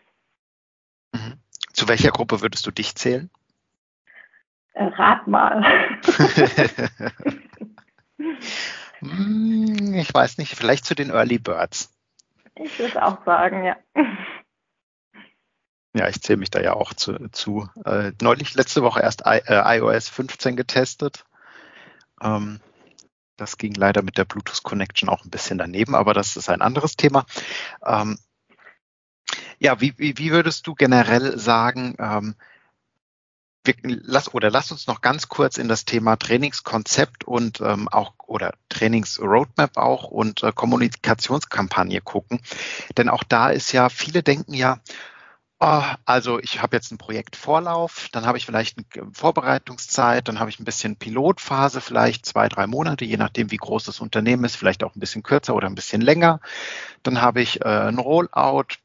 Mhm. 1.12 1.34
Zu 1.74 1.86
welcher 1.86 2.12
Gruppe 2.12 2.40
würdest 2.40 2.66
du 2.66 2.70
dich 2.70 2.94
zählen? 2.94 3.28
Äh, 4.72 4.84
rat 4.84 5.26
mal. 5.26 5.62
Hm, 9.00 9.94
ich 9.96 10.14
weiß 10.14 10.38
nicht, 10.38 10.56
vielleicht 10.56 10.86
zu 10.86 10.94
den 10.94 11.10
Early 11.10 11.38
Birds. 11.38 11.94
Ich 12.54 12.78
würde 12.78 13.04
auch 13.04 13.22
sagen, 13.26 13.64
ja. 13.64 13.76
Ja, 16.00 16.08
ich 16.08 16.22
zähle 16.22 16.38
mich 16.38 16.48
da 16.50 16.62
ja 16.62 16.72
auch 16.72 16.94
zu. 16.94 17.28
zu. 17.30 17.68
Äh, 17.84 18.12
neulich, 18.22 18.54
letzte 18.54 18.80
Woche 18.80 19.02
erst 19.02 19.24
I, 19.26 19.42
äh, 19.44 19.76
iOS 19.76 20.08
15 20.08 20.56
getestet. 20.56 21.26
Ähm, 22.22 22.60
das 23.36 23.58
ging 23.58 23.74
leider 23.74 24.00
mit 24.00 24.16
der 24.16 24.24
Bluetooth 24.24 24.62
Connection 24.62 25.10
auch 25.10 25.26
ein 25.26 25.30
bisschen 25.30 25.58
daneben, 25.58 25.94
aber 25.94 26.14
das 26.14 26.38
ist 26.38 26.48
ein 26.48 26.62
anderes 26.62 26.96
Thema. 26.96 27.26
Ähm, 27.84 28.18
ja, 29.58 29.78
wie, 29.82 29.92
wie, 29.98 30.16
wie, 30.16 30.30
würdest 30.30 30.66
du 30.66 30.74
generell 30.74 31.38
sagen, 31.38 31.96
ähm, 31.98 32.34
wir, 33.64 33.74
lass, 33.82 34.32
oder 34.32 34.50
lass 34.50 34.72
uns 34.72 34.86
noch 34.86 35.02
ganz 35.02 35.28
kurz 35.28 35.58
in 35.58 35.68
das 35.68 35.84
Thema 35.84 36.16
Trainingskonzept 36.16 37.24
und 37.24 37.60
ähm, 37.60 37.88
auch 37.88 38.14
oder 38.26 38.54
Trainingsroadmap 38.70 39.76
auch 39.76 40.04
und 40.04 40.44
äh, 40.44 40.52
Kommunikationskampagne 40.54 42.00
gucken. 42.00 42.40
Denn 42.96 43.10
auch 43.10 43.22
da 43.22 43.50
ist 43.50 43.72
ja, 43.72 43.90
viele 43.90 44.22
denken 44.22 44.54
ja, 44.54 44.80
also 45.60 46.40
ich 46.40 46.62
habe 46.62 46.74
jetzt 46.74 46.90
einen 46.90 46.96
Projektvorlauf, 46.96 48.08
dann 48.12 48.24
habe 48.24 48.38
ich 48.38 48.46
vielleicht 48.46 48.78
eine 48.78 49.12
Vorbereitungszeit, 49.12 50.26
dann 50.26 50.40
habe 50.40 50.48
ich 50.48 50.58
ein 50.58 50.64
bisschen 50.64 50.96
Pilotphase, 50.96 51.82
vielleicht 51.82 52.24
zwei, 52.24 52.48
drei 52.48 52.66
Monate, 52.66 53.04
je 53.04 53.18
nachdem, 53.18 53.50
wie 53.50 53.58
groß 53.58 53.84
das 53.84 54.00
Unternehmen 54.00 54.44
ist, 54.44 54.56
vielleicht 54.56 54.82
auch 54.82 54.96
ein 54.96 55.00
bisschen 55.00 55.22
kürzer 55.22 55.54
oder 55.54 55.66
ein 55.66 55.74
bisschen 55.74 56.00
länger. 56.00 56.40
Dann 57.02 57.20
habe 57.20 57.42
ich 57.42 57.60
äh, 57.60 57.68
ein 57.68 57.98
Rollout, 57.98 58.76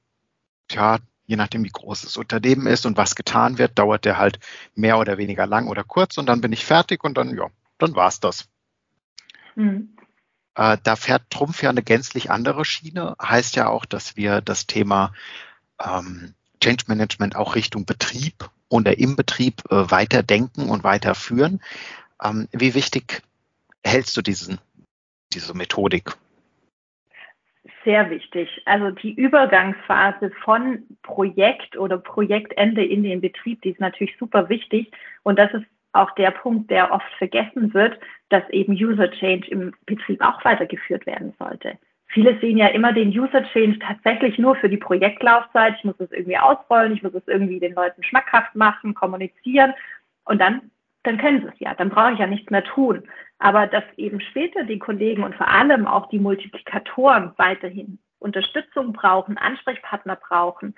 ja, 0.70 0.98
je 1.28 1.38
nachdem, 1.38 1.64
wie 1.64 1.70
groß 1.70 2.02
das 2.02 2.18
Unternehmen 2.18 2.68
ist 2.68 2.86
und 2.86 2.98
was 2.98 3.16
getan 3.16 3.58
wird, 3.58 3.80
dauert 3.80 4.04
der 4.04 4.18
halt 4.18 4.40
mehr 4.76 5.00
oder 5.00 5.18
weniger 5.18 5.48
lang 5.48 5.68
oder 5.68 5.86
kurz 5.86 6.18
und 6.18 6.26
dann 6.26 6.42
bin 6.42 6.52
ich 6.52 6.66
fertig 6.66 7.06
und 7.06 7.18
dann, 7.18 7.38
ja, 7.38 7.48
dann 7.78 7.96
war's 7.96 8.20
das. 8.20 8.50
Mhm. 9.56 9.96
Äh, 10.56 10.78
da 10.84 10.98
fährt 10.98 11.30
Trumpf 11.30 11.64
ja 11.64 11.70
eine 11.70 11.84
gänzlich 11.84 12.32
andere 12.32 12.66
Schiene, 12.66 13.16
heißt 13.22 13.56
ja 13.56 13.70
auch, 13.70 13.86
dass 13.86 14.18
wir 14.18 14.42
das 14.42 14.68
Thema 14.68 15.14
ähm, 15.82 16.34
Change 16.66 16.86
Management 16.88 17.36
auch 17.36 17.54
Richtung 17.54 17.86
Betrieb 17.86 18.50
oder 18.70 18.98
im 18.98 19.16
Betrieb 19.16 19.62
äh, 19.70 19.92
weiterdenken 19.92 20.70
und 20.70 20.84
weiterführen. 20.84 21.62
Ähm, 22.24 22.48
wie 22.52 22.74
wichtig 22.74 23.22
hältst 23.84 24.18
du 24.18 24.24
diesen, 24.24 24.58
diese 25.32 25.56
Methodik? 25.56 26.14
Sehr 27.84 28.10
wichtig. 28.10 28.50
Also 28.66 28.90
die 28.90 29.14
Übergangsphase 29.14 30.32
von 30.44 30.88
Projekt 31.04 31.78
oder 31.78 32.00
Projektende 32.00 32.84
in 32.84 33.04
den 33.04 33.22
Betrieb, 33.22 33.62
die 33.62 33.70
ist 33.70 33.80
natürlich 33.80 34.18
super 34.18 34.50
wichtig. 34.50 34.92
Und 35.22 35.38
das 35.38 35.54
ist 35.54 35.66
auch 35.94 36.10
der 36.16 36.32
Punkt, 36.32 36.72
der 36.72 36.92
oft 36.92 37.14
vergessen 37.20 37.76
wird, 37.76 38.00
dass 38.30 38.44
eben 38.50 38.74
User 38.74 39.12
Change 39.12 39.48
im 39.52 39.72
Betrieb 39.86 40.20
auch 40.22 40.44
weitergeführt 40.44 41.06
werden 41.06 41.36
sollte. 41.38 41.78
Viele 42.16 42.40
sehen 42.40 42.58
ja 42.58 42.68
immer 42.68 42.94
den 42.94 43.10
User 43.10 43.44
Change 43.52 43.78
tatsächlich 43.80 44.40
nur 44.40 44.56
für 44.56 44.70
die 44.70 44.78
Projektlaufzeit. 44.78 45.76
Ich 45.78 45.84
muss 45.84 46.00
es 46.00 46.12
irgendwie 46.12 46.38
ausrollen, 46.38 46.94
ich 46.94 47.04
muss 47.04 47.14
es 47.14 47.28
irgendwie 47.28 47.60
den 47.60 47.76
Leuten 47.76 48.02
schmackhaft 48.04 48.56
machen, 48.56 48.96
kommunizieren 48.96 49.74
und 50.24 50.40
dann, 50.40 50.72
dann 51.04 51.18
können 51.18 51.42
sie 51.42 51.50
es 51.50 51.60
ja. 51.60 51.76
Dann 51.76 51.90
brauche 51.90 52.14
ich 52.14 52.20
ja 52.20 52.26
nichts 52.26 52.50
mehr 52.50 52.64
tun. 52.64 53.04
Aber 53.38 53.68
dass 53.68 53.84
eben 53.98 54.22
später 54.22 54.64
die 54.64 54.80
Kollegen 54.80 55.24
und 55.24 55.36
vor 55.36 55.50
allem 55.50 55.86
auch 55.86 56.08
die 56.08 56.20
Multiplikatoren 56.20 57.34
weiterhin 57.36 58.00
Unterstützung 58.20 58.94
brauchen, 58.94 59.38
Ansprechpartner 59.38 60.16
brauchen, 60.16 60.74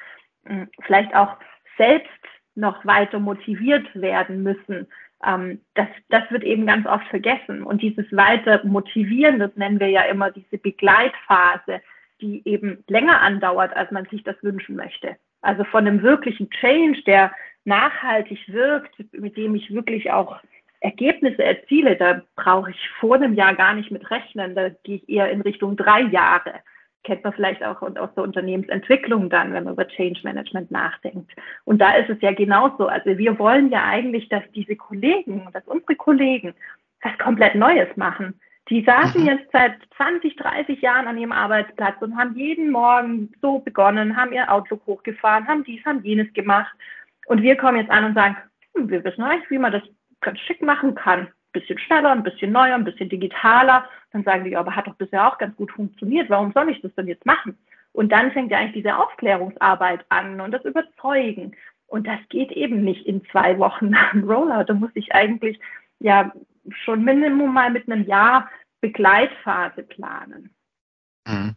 hm, 0.45 0.67
vielleicht 0.81 1.15
auch 1.15 1.37
selbst 1.77 2.09
noch 2.55 2.83
weiter 2.83 3.19
motiviert 3.19 3.87
werden 3.93 4.41
müssen, 4.41 4.87
ähm, 5.25 5.61
das, 5.73 5.87
das 6.09 6.29
wird 6.29 6.43
eben 6.43 6.65
ganz 6.65 6.85
oft 6.85 7.07
vergessen. 7.07 7.63
Und 7.63 7.81
dieses 7.81 8.05
weiter 8.11 8.61
Motivieren, 8.65 9.39
das 9.39 9.55
nennen 9.55 9.79
wir 9.79 9.89
ja 9.89 10.03
immer 10.03 10.31
diese 10.31 10.57
Begleitphase, 10.57 11.81
die 12.21 12.41
eben 12.45 12.83
länger 12.87 13.21
andauert, 13.21 13.75
als 13.75 13.91
man 13.91 14.05
sich 14.05 14.23
das 14.23 14.35
wünschen 14.41 14.75
möchte. 14.75 15.17
Also 15.41 15.63
von 15.63 15.87
einem 15.87 16.01
wirklichen 16.01 16.49
Change, 16.49 17.01
der 17.05 17.31
nachhaltig 17.65 18.39
wirkt, 18.47 18.95
mit 19.13 19.37
dem 19.37 19.55
ich 19.55 19.73
wirklich 19.73 20.11
auch 20.11 20.39
Ergebnisse 20.79 21.43
erziele, 21.43 21.95
da 21.95 22.21
brauche 22.35 22.71
ich 22.71 22.89
vor 22.99 23.15
einem 23.15 23.33
Jahr 23.33 23.55
gar 23.55 23.73
nicht 23.73 23.91
mit 23.91 24.09
rechnen. 24.09 24.55
Da 24.55 24.69
gehe 24.83 24.97
ich 24.97 25.09
eher 25.09 25.29
in 25.31 25.41
Richtung 25.41 25.75
drei 25.75 26.01
Jahre 26.01 26.53
kennt 27.07 27.23
man 27.23 27.31
vielleicht 27.31 27.63
auch 27.63 27.81
aus 27.81 28.13
der 28.15 28.23
Unternehmensentwicklung 28.23 29.29
dann, 29.29 29.53
wenn 29.53 29.63
man 29.63 29.73
über 29.73 29.87
Change 29.87 30.19
Management 30.23 30.69
nachdenkt. 30.71 31.31
Und 31.63 31.79
da 31.79 31.95
ist 31.95 32.09
es 32.09 32.17
ja 32.19 32.33
genauso. 32.33 32.87
Also 32.87 33.17
wir 33.17 33.39
wollen 33.39 33.71
ja 33.71 33.85
eigentlich, 33.85 34.27
dass 34.27 34.43
diese 34.53 34.75
Kollegen, 34.75 35.47
dass 35.53 35.65
unsere 35.67 35.95
Kollegen 35.95 36.53
was 37.01 37.17
komplett 37.17 37.55
Neues 37.55 37.87
machen. 37.95 38.37
Die 38.69 38.83
saßen 38.83 39.21
mhm. 39.21 39.27
jetzt 39.27 39.49
seit 39.53 39.77
20, 39.95 40.35
30 40.35 40.81
Jahren 40.81 41.07
an 41.07 41.17
ihrem 41.17 41.31
Arbeitsplatz 41.31 41.95
und 42.01 42.17
haben 42.17 42.35
jeden 42.35 42.71
Morgen 42.71 43.31
so 43.41 43.59
begonnen, 43.59 44.17
haben 44.17 44.33
ihr 44.33 44.51
Outlook 44.51 44.85
hochgefahren, 44.85 45.47
haben 45.47 45.63
dies, 45.63 45.83
haben 45.85 46.03
jenes 46.03 46.31
gemacht. 46.33 46.75
Und 47.27 47.41
wir 47.41 47.55
kommen 47.55 47.77
jetzt 47.77 47.91
an 47.91 48.03
und 48.03 48.15
sagen, 48.15 48.35
hm, 48.75 48.89
wir 48.89 49.01
wissen 49.05 49.23
eigentlich, 49.23 49.49
wie 49.49 49.59
man 49.59 49.71
das 49.71 49.83
ganz 50.19 50.39
schick 50.39 50.61
machen 50.61 50.93
kann 50.93 51.29
bisschen 51.51 51.79
schneller, 51.79 52.11
ein 52.11 52.23
bisschen 52.23 52.51
neuer, 52.51 52.75
ein 52.75 52.83
bisschen 52.83 53.09
digitaler. 53.09 53.87
Dann 54.11 54.23
sagen 54.23 54.45
die, 54.45 54.55
aber 54.55 54.75
hat 54.75 54.87
doch 54.87 54.95
bisher 54.95 55.27
auch 55.27 55.37
ganz 55.37 55.55
gut 55.55 55.71
funktioniert. 55.71 56.29
Warum 56.29 56.51
soll 56.53 56.69
ich 56.69 56.81
das 56.81 56.93
denn 56.95 57.07
jetzt 57.07 57.25
machen? 57.25 57.57
Und 57.93 58.11
dann 58.11 58.31
fängt 58.31 58.51
ja 58.51 58.59
eigentlich 58.59 58.83
diese 58.83 58.97
Aufklärungsarbeit 58.97 60.05
an 60.09 60.39
und 60.39 60.51
das 60.51 60.63
Überzeugen. 60.65 61.55
Und 61.87 62.05
das 62.05 62.19
geht 62.29 62.51
eben 62.51 62.83
nicht 62.83 63.05
in 63.05 63.25
zwei 63.31 63.57
Wochen 63.59 63.89
nach 63.89 64.11
dem 64.11 64.29
Rollout. 64.29 64.65
Da 64.65 64.73
muss 64.73 64.91
ich 64.93 65.13
eigentlich 65.13 65.59
ja 65.99 66.31
schon 66.83 67.03
Minimum 67.03 67.53
mal 67.53 67.71
mit 67.71 67.89
einem 67.89 68.05
Jahr 68.05 68.49
Begleitphase 68.81 69.83
planen. 69.83 70.53
Mhm. 71.27 71.55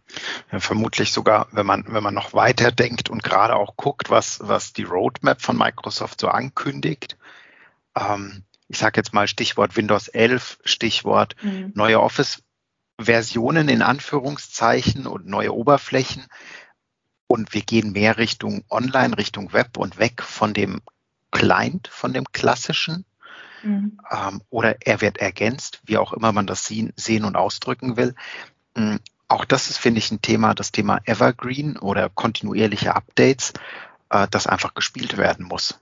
Ja, 0.51 0.59
vermutlich 0.59 1.13
sogar, 1.13 1.47
wenn 1.53 1.67
man, 1.67 1.85
wenn 1.89 2.03
man 2.03 2.15
noch 2.15 2.33
weiter 2.33 2.73
denkt 2.73 3.09
und 3.09 3.23
gerade 3.23 3.55
auch 3.55 3.77
guckt, 3.77 4.11
was, 4.11 4.41
was 4.43 4.73
die 4.73 4.83
Roadmap 4.83 5.41
von 5.41 5.57
Microsoft 5.57 6.21
so 6.21 6.29
ankündigt. 6.29 7.17
Ähm, 7.97 8.45
ich 8.71 8.79
sage 8.79 9.01
jetzt 9.01 9.13
mal 9.13 9.27
Stichwort 9.27 9.77
Windows 9.77 10.07
11, 10.07 10.61
Stichwort 10.65 11.35
mhm. 11.43 11.73
neue 11.75 12.01
Office-Versionen 12.01 13.69
in 13.69 13.83
Anführungszeichen 13.83 15.09
und 15.09 15.27
neue 15.27 15.53
Oberflächen. 15.53 16.27
Und 17.27 17.53
wir 17.53 17.63
gehen 17.63 17.91
mehr 17.91 18.17
Richtung 18.17 18.63
Online, 18.71 19.19
Richtung 19.19 19.53
Web 19.53 19.77
und 19.77 19.99
weg 19.99 20.23
von 20.23 20.55
dem 20.55 20.83
Client, 21.33 21.89
von 21.89 22.13
dem 22.13 22.27
klassischen. 22.31 23.05
Mhm. 23.65 23.99
Ähm, 24.09 24.41
oder 24.51 24.77
er 24.87 25.01
wird 25.01 25.19
ergänzt, 25.19 25.81
wie 25.85 25.99
auch 25.99 26.13
immer 26.13 26.31
man 26.31 26.47
das 26.47 26.65
sehen, 26.65 26.93
sehen 26.95 27.25
und 27.25 27.35
ausdrücken 27.35 27.97
will. 27.97 28.15
Ähm, 28.77 29.01
auch 29.27 29.45
das 29.45 29.69
ist, 29.69 29.79
finde 29.79 29.99
ich, 29.99 30.13
ein 30.13 30.23
Thema, 30.23 30.55
das 30.55 30.71
Thema 30.71 31.01
Evergreen 31.07 31.77
oder 31.77 32.09
kontinuierliche 32.09 32.95
Updates, 32.95 33.53
äh, 34.11 34.29
das 34.31 34.47
einfach 34.47 34.75
gespielt 34.75 35.17
werden 35.17 35.45
muss. 35.45 35.81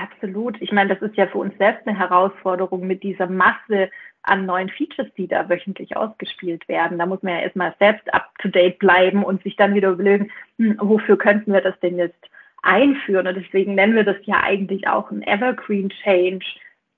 Absolut. 0.00 0.56
Ich 0.62 0.72
meine, 0.72 0.94
das 0.94 1.02
ist 1.02 1.16
ja 1.16 1.26
für 1.26 1.38
uns 1.38 1.56
selbst 1.58 1.86
eine 1.86 1.98
Herausforderung 1.98 2.86
mit 2.86 3.02
dieser 3.02 3.26
Masse 3.26 3.90
an 4.22 4.46
neuen 4.46 4.70
Features, 4.70 5.08
die 5.16 5.28
da 5.28 5.48
wöchentlich 5.48 5.94
ausgespielt 5.96 6.66
werden. 6.68 6.98
Da 6.98 7.04
muss 7.04 7.22
man 7.22 7.34
ja 7.34 7.40
erstmal 7.40 7.74
selbst 7.78 8.12
up-to-date 8.14 8.78
bleiben 8.78 9.22
und 9.22 9.42
sich 9.42 9.56
dann 9.56 9.74
wieder 9.74 9.90
überlegen, 9.90 10.30
hm, 10.56 10.76
wofür 10.80 11.18
könnten 11.18 11.52
wir 11.52 11.60
das 11.60 11.78
denn 11.80 11.98
jetzt 11.98 12.30
einführen? 12.62 13.26
Und 13.26 13.34
deswegen 13.34 13.74
nennen 13.74 13.94
wir 13.94 14.04
das 14.04 14.16
ja 14.22 14.42
eigentlich 14.42 14.88
auch 14.88 15.10
ein 15.10 15.22
Evergreen 15.22 15.90
Change, 16.02 16.46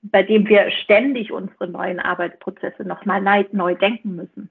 bei 0.01 0.23
dem 0.23 0.47
wir 0.47 0.71
ständig 0.71 1.33
unsere 1.33 1.67
neuen 1.67 1.99
Arbeitsprozesse 1.99 2.83
nochmal 2.83 3.21
neu 3.51 3.75
denken 3.75 4.15
müssen. 4.15 4.49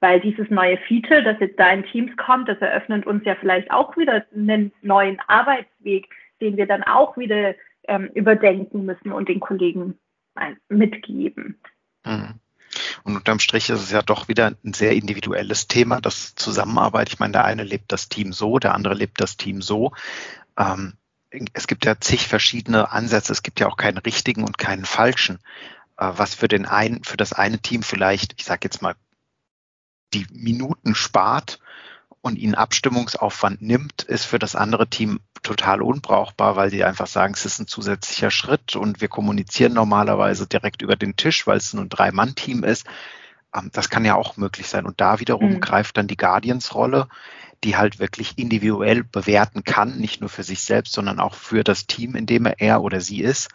Weil 0.00 0.20
dieses 0.20 0.48
neue 0.48 0.78
Feature, 0.88 1.22
das 1.22 1.38
jetzt 1.40 1.60
da 1.60 1.70
in 1.70 1.84
Teams 1.84 2.16
kommt, 2.16 2.48
das 2.48 2.58
eröffnet 2.62 3.06
uns 3.06 3.26
ja 3.26 3.34
vielleicht 3.34 3.70
auch 3.70 3.94
wieder 3.98 4.24
einen 4.34 4.72
neuen 4.80 5.18
Arbeitsweg, 5.26 6.08
den 6.40 6.56
wir 6.56 6.66
dann 6.66 6.82
auch 6.82 7.18
wieder 7.18 7.54
ähm, 7.90 8.08
überdenken 8.14 8.86
müssen 8.86 9.12
und 9.12 9.28
den 9.28 9.40
Kollegen 9.40 9.98
mitgeben. 10.68 11.60
Mhm. 12.06 12.38
Und 13.02 13.16
unterm 13.16 13.40
Strich 13.40 13.68
ist 13.68 13.82
es 13.82 13.90
ja 13.90 14.00
doch 14.00 14.28
wieder 14.28 14.54
ein 14.64 14.72
sehr 14.72 14.92
individuelles 14.92 15.66
Thema, 15.66 16.00
das 16.00 16.36
Zusammenarbeit. 16.36 17.08
Ich 17.08 17.18
meine, 17.18 17.32
der 17.32 17.44
eine 17.44 17.64
lebt 17.64 17.90
das 17.90 18.08
Team 18.08 18.32
so, 18.32 18.60
der 18.60 18.74
andere 18.74 18.94
lebt 18.94 19.20
das 19.20 19.36
Team 19.36 19.60
so. 19.60 19.92
Ähm, 20.56 20.94
es 21.52 21.66
gibt 21.66 21.84
ja 21.84 21.98
zig 21.98 22.28
verschiedene 22.28 22.92
Ansätze. 22.92 23.32
Es 23.32 23.42
gibt 23.42 23.58
ja 23.58 23.66
auch 23.66 23.76
keinen 23.76 23.98
richtigen 23.98 24.44
und 24.44 24.56
keinen 24.56 24.84
falschen. 24.84 25.40
Äh, 25.96 26.12
was 26.14 26.36
für 26.36 26.48
den 26.48 26.64
einen, 26.64 27.02
für 27.02 27.16
das 27.16 27.32
eine 27.32 27.58
Team 27.58 27.82
vielleicht, 27.82 28.34
ich 28.38 28.44
sage 28.44 28.60
jetzt 28.64 28.82
mal, 28.82 28.94
die 30.14 30.26
Minuten 30.32 30.94
spart 30.94 31.58
und 32.22 32.36
ihnen 32.36 32.54
Abstimmungsaufwand 32.54 33.62
nimmt, 33.62 34.02
ist 34.02 34.26
für 34.26 34.38
das 34.38 34.54
andere 34.54 34.88
Team 34.88 35.20
total 35.42 35.80
unbrauchbar, 35.80 36.56
weil 36.56 36.70
die 36.70 36.84
einfach 36.84 37.06
sagen, 37.06 37.32
es 37.34 37.46
ist 37.46 37.58
ein 37.58 37.66
zusätzlicher 37.66 38.30
Schritt 38.30 38.76
und 38.76 39.00
wir 39.00 39.08
kommunizieren 39.08 39.72
normalerweise 39.72 40.46
direkt 40.46 40.82
über 40.82 40.96
den 40.96 41.16
Tisch, 41.16 41.46
weil 41.46 41.56
es 41.56 41.72
ein 41.72 41.88
Drei-Mann-Team 41.88 42.62
ist. 42.62 42.86
Ähm, 43.54 43.70
das 43.72 43.88
kann 43.88 44.04
ja 44.04 44.16
auch 44.16 44.36
möglich 44.36 44.68
sein. 44.68 44.84
Und 44.84 45.00
da 45.00 45.20
wiederum 45.20 45.54
mhm. 45.54 45.60
greift 45.60 45.96
dann 45.96 46.08
die 46.08 46.18
Guardians-Rolle, 46.18 47.08
die 47.64 47.76
halt 47.76 47.98
wirklich 47.98 48.38
individuell 48.38 49.02
bewerten 49.02 49.64
kann, 49.64 49.98
nicht 49.98 50.20
nur 50.20 50.30
für 50.30 50.42
sich 50.42 50.62
selbst, 50.62 50.92
sondern 50.92 51.20
auch 51.20 51.34
für 51.34 51.64
das 51.64 51.86
Team, 51.86 52.14
in 52.14 52.26
dem 52.26 52.46
er 52.46 52.82
oder 52.82 53.00
sie 53.00 53.22
ist 53.22 53.48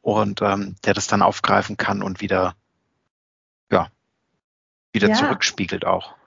und 0.00 0.42
ähm, 0.42 0.76
der 0.84 0.94
das 0.94 1.06
dann 1.06 1.22
aufgreifen 1.22 1.76
kann 1.76 2.02
und 2.02 2.20
wieder, 2.20 2.54
ja, 3.70 3.88
wieder 4.92 5.08
ja. 5.08 5.14
zurückspiegelt 5.14 5.86
auch. 5.86 6.17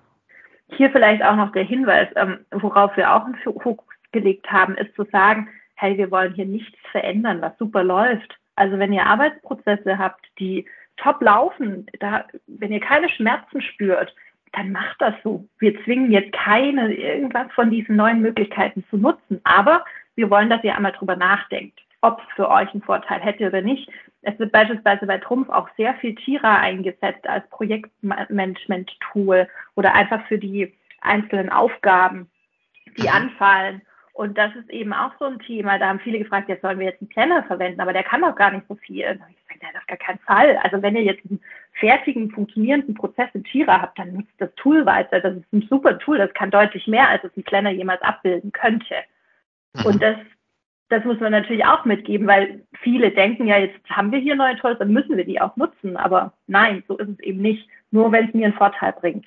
Hier 0.77 0.89
vielleicht 0.89 1.23
auch 1.23 1.35
noch 1.35 1.51
der 1.51 1.63
Hinweis, 1.63 2.07
ähm, 2.15 2.45
worauf 2.51 2.95
wir 2.97 3.13
auch 3.13 3.25
einen 3.25 3.35
Fokus 3.35 3.85
gelegt 4.11 4.49
haben, 4.51 4.75
ist 4.75 4.95
zu 4.95 5.03
sagen, 5.05 5.49
hey, 5.75 5.97
wir 5.97 6.11
wollen 6.11 6.33
hier 6.33 6.45
nichts 6.45 6.77
verändern, 6.91 7.41
was 7.41 7.57
super 7.57 7.83
läuft. 7.83 8.37
Also 8.55 8.77
wenn 8.77 8.93
ihr 8.93 9.05
Arbeitsprozesse 9.05 9.97
habt, 9.97 10.25
die 10.39 10.65
top 10.97 11.21
laufen, 11.21 11.87
da, 11.99 12.25
wenn 12.47 12.71
ihr 12.71 12.79
keine 12.79 13.09
Schmerzen 13.09 13.61
spürt, 13.61 14.13
dann 14.53 14.71
macht 14.71 14.99
das 14.99 15.15
so. 15.23 15.47
Wir 15.59 15.81
zwingen 15.83 16.11
jetzt 16.11 16.33
keine 16.33 16.93
irgendwas 16.93 17.51
von 17.53 17.69
diesen 17.71 17.95
neuen 17.95 18.21
Möglichkeiten 18.21 18.83
zu 18.89 18.97
nutzen, 18.97 19.39
aber 19.43 19.85
wir 20.15 20.29
wollen, 20.29 20.49
dass 20.49 20.63
ihr 20.63 20.75
einmal 20.75 20.91
drüber 20.91 21.15
nachdenkt, 21.15 21.79
ob 22.01 22.19
es 22.19 22.35
für 22.35 22.49
euch 22.49 22.69
einen 22.73 22.83
Vorteil 22.83 23.21
hätte 23.21 23.47
oder 23.47 23.61
nicht. 23.61 23.89
Es 24.21 24.37
wird 24.37 24.51
beispielsweise 24.51 25.05
bei 25.07 25.17
Trumpf 25.17 25.49
auch 25.49 25.67
sehr 25.77 25.95
viel 25.95 26.15
Tira 26.15 26.57
eingesetzt 26.59 27.27
als 27.27 27.47
Projektmanagement-Tool 27.49 29.47
oder 29.75 29.93
einfach 29.93 30.25
für 30.27 30.37
die 30.37 30.73
einzelnen 31.01 31.49
Aufgaben, 31.49 32.29
die 32.97 33.03
mhm. 33.03 33.15
anfallen. 33.15 33.81
Und 34.13 34.37
das 34.37 34.53
ist 34.55 34.69
eben 34.69 34.93
auch 34.93 35.11
so 35.19 35.25
ein 35.25 35.39
Thema. 35.39 35.79
Da 35.79 35.87
haben 35.87 35.99
viele 35.99 36.19
gefragt, 36.19 36.49
jetzt 36.49 36.61
sollen 36.61 36.79
wir 36.79 36.85
jetzt 36.87 37.01
einen 37.01 37.09
Planner 37.09 37.43
verwenden, 37.43 37.81
aber 37.81 37.93
der 37.93 38.03
kann 38.03 38.21
doch 38.21 38.35
gar 38.35 38.51
nicht 38.51 38.67
so 38.67 38.75
viel. 38.75 39.07
Habe 39.07 39.31
ich 39.31 39.47
gesagt, 39.47 39.63
ja, 39.63 39.79
auf 39.79 39.87
gar 39.87 39.97
keinen 39.97 40.19
Fall. 40.19 40.57
Also 40.57 40.81
wenn 40.81 40.95
ihr 40.95 41.03
jetzt 41.03 41.25
einen 41.25 41.41
fertigen, 41.73 42.29
funktionierenden 42.29 42.93
Prozess 42.93 43.29
in 43.33 43.43
Jira 43.43 43.81
habt, 43.81 43.97
dann 43.97 44.13
nutzt 44.13 44.33
das 44.37 44.53
Tool 44.55 44.85
weiter. 44.85 45.21
Das 45.21 45.35
ist 45.35 45.53
ein 45.53 45.65
super 45.69 45.97
Tool. 45.97 46.17
Das 46.17 46.33
kann 46.33 46.51
deutlich 46.51 46.87
mehr, 46.87 47.09
als 47.09 47.23
es 47.23 47.35
ein 47.37 47.43
Planner 47.43 47.71
jemals 47.71 48.01
abbilden 48.01 48.51
könnte. 48.51 48.95
Mhm. 49.73 49.85
Und 49.85 50.03
das, 50.03 50.17
das 50.91 51.05
muss 51.05 51.19
man 51.19 51.31
natürlich 51.31 51.65
auch 51.65 51.85
mitgeben, 51.85 52.27
weil 52.27 52.63
viele 52.81 53.11
denken 53.11 53.47
ja, 53.47 53.57
jetzt 53.57 53.77
haben 53.89 54.11
wir 54.11 54.19
hier 54.19 54.35
neue 54.35 54.57
Tools, 54.57 54.77
dann 54.77 54.91
müssen 54.91 55.15
wir 55.15 55.23
die 55.23 55.39
auch 55.39 55.55
nutzen. 55.55 55.95
Aber 55.95 56.33
nein, 56.47 56.83
so 56.87 56.97
ist 56.97 57.07
es 57.07 57.19
eben 57.19 57.41
nicht. 57.41 57.67
Nur 57.91 58.11
wenn 58.11 58.27
es 58.27 58.33
mir 58.33 58.45
einen 58.45 58.55
Vorteil 58.55 58.93
bringt. 58.93 59.25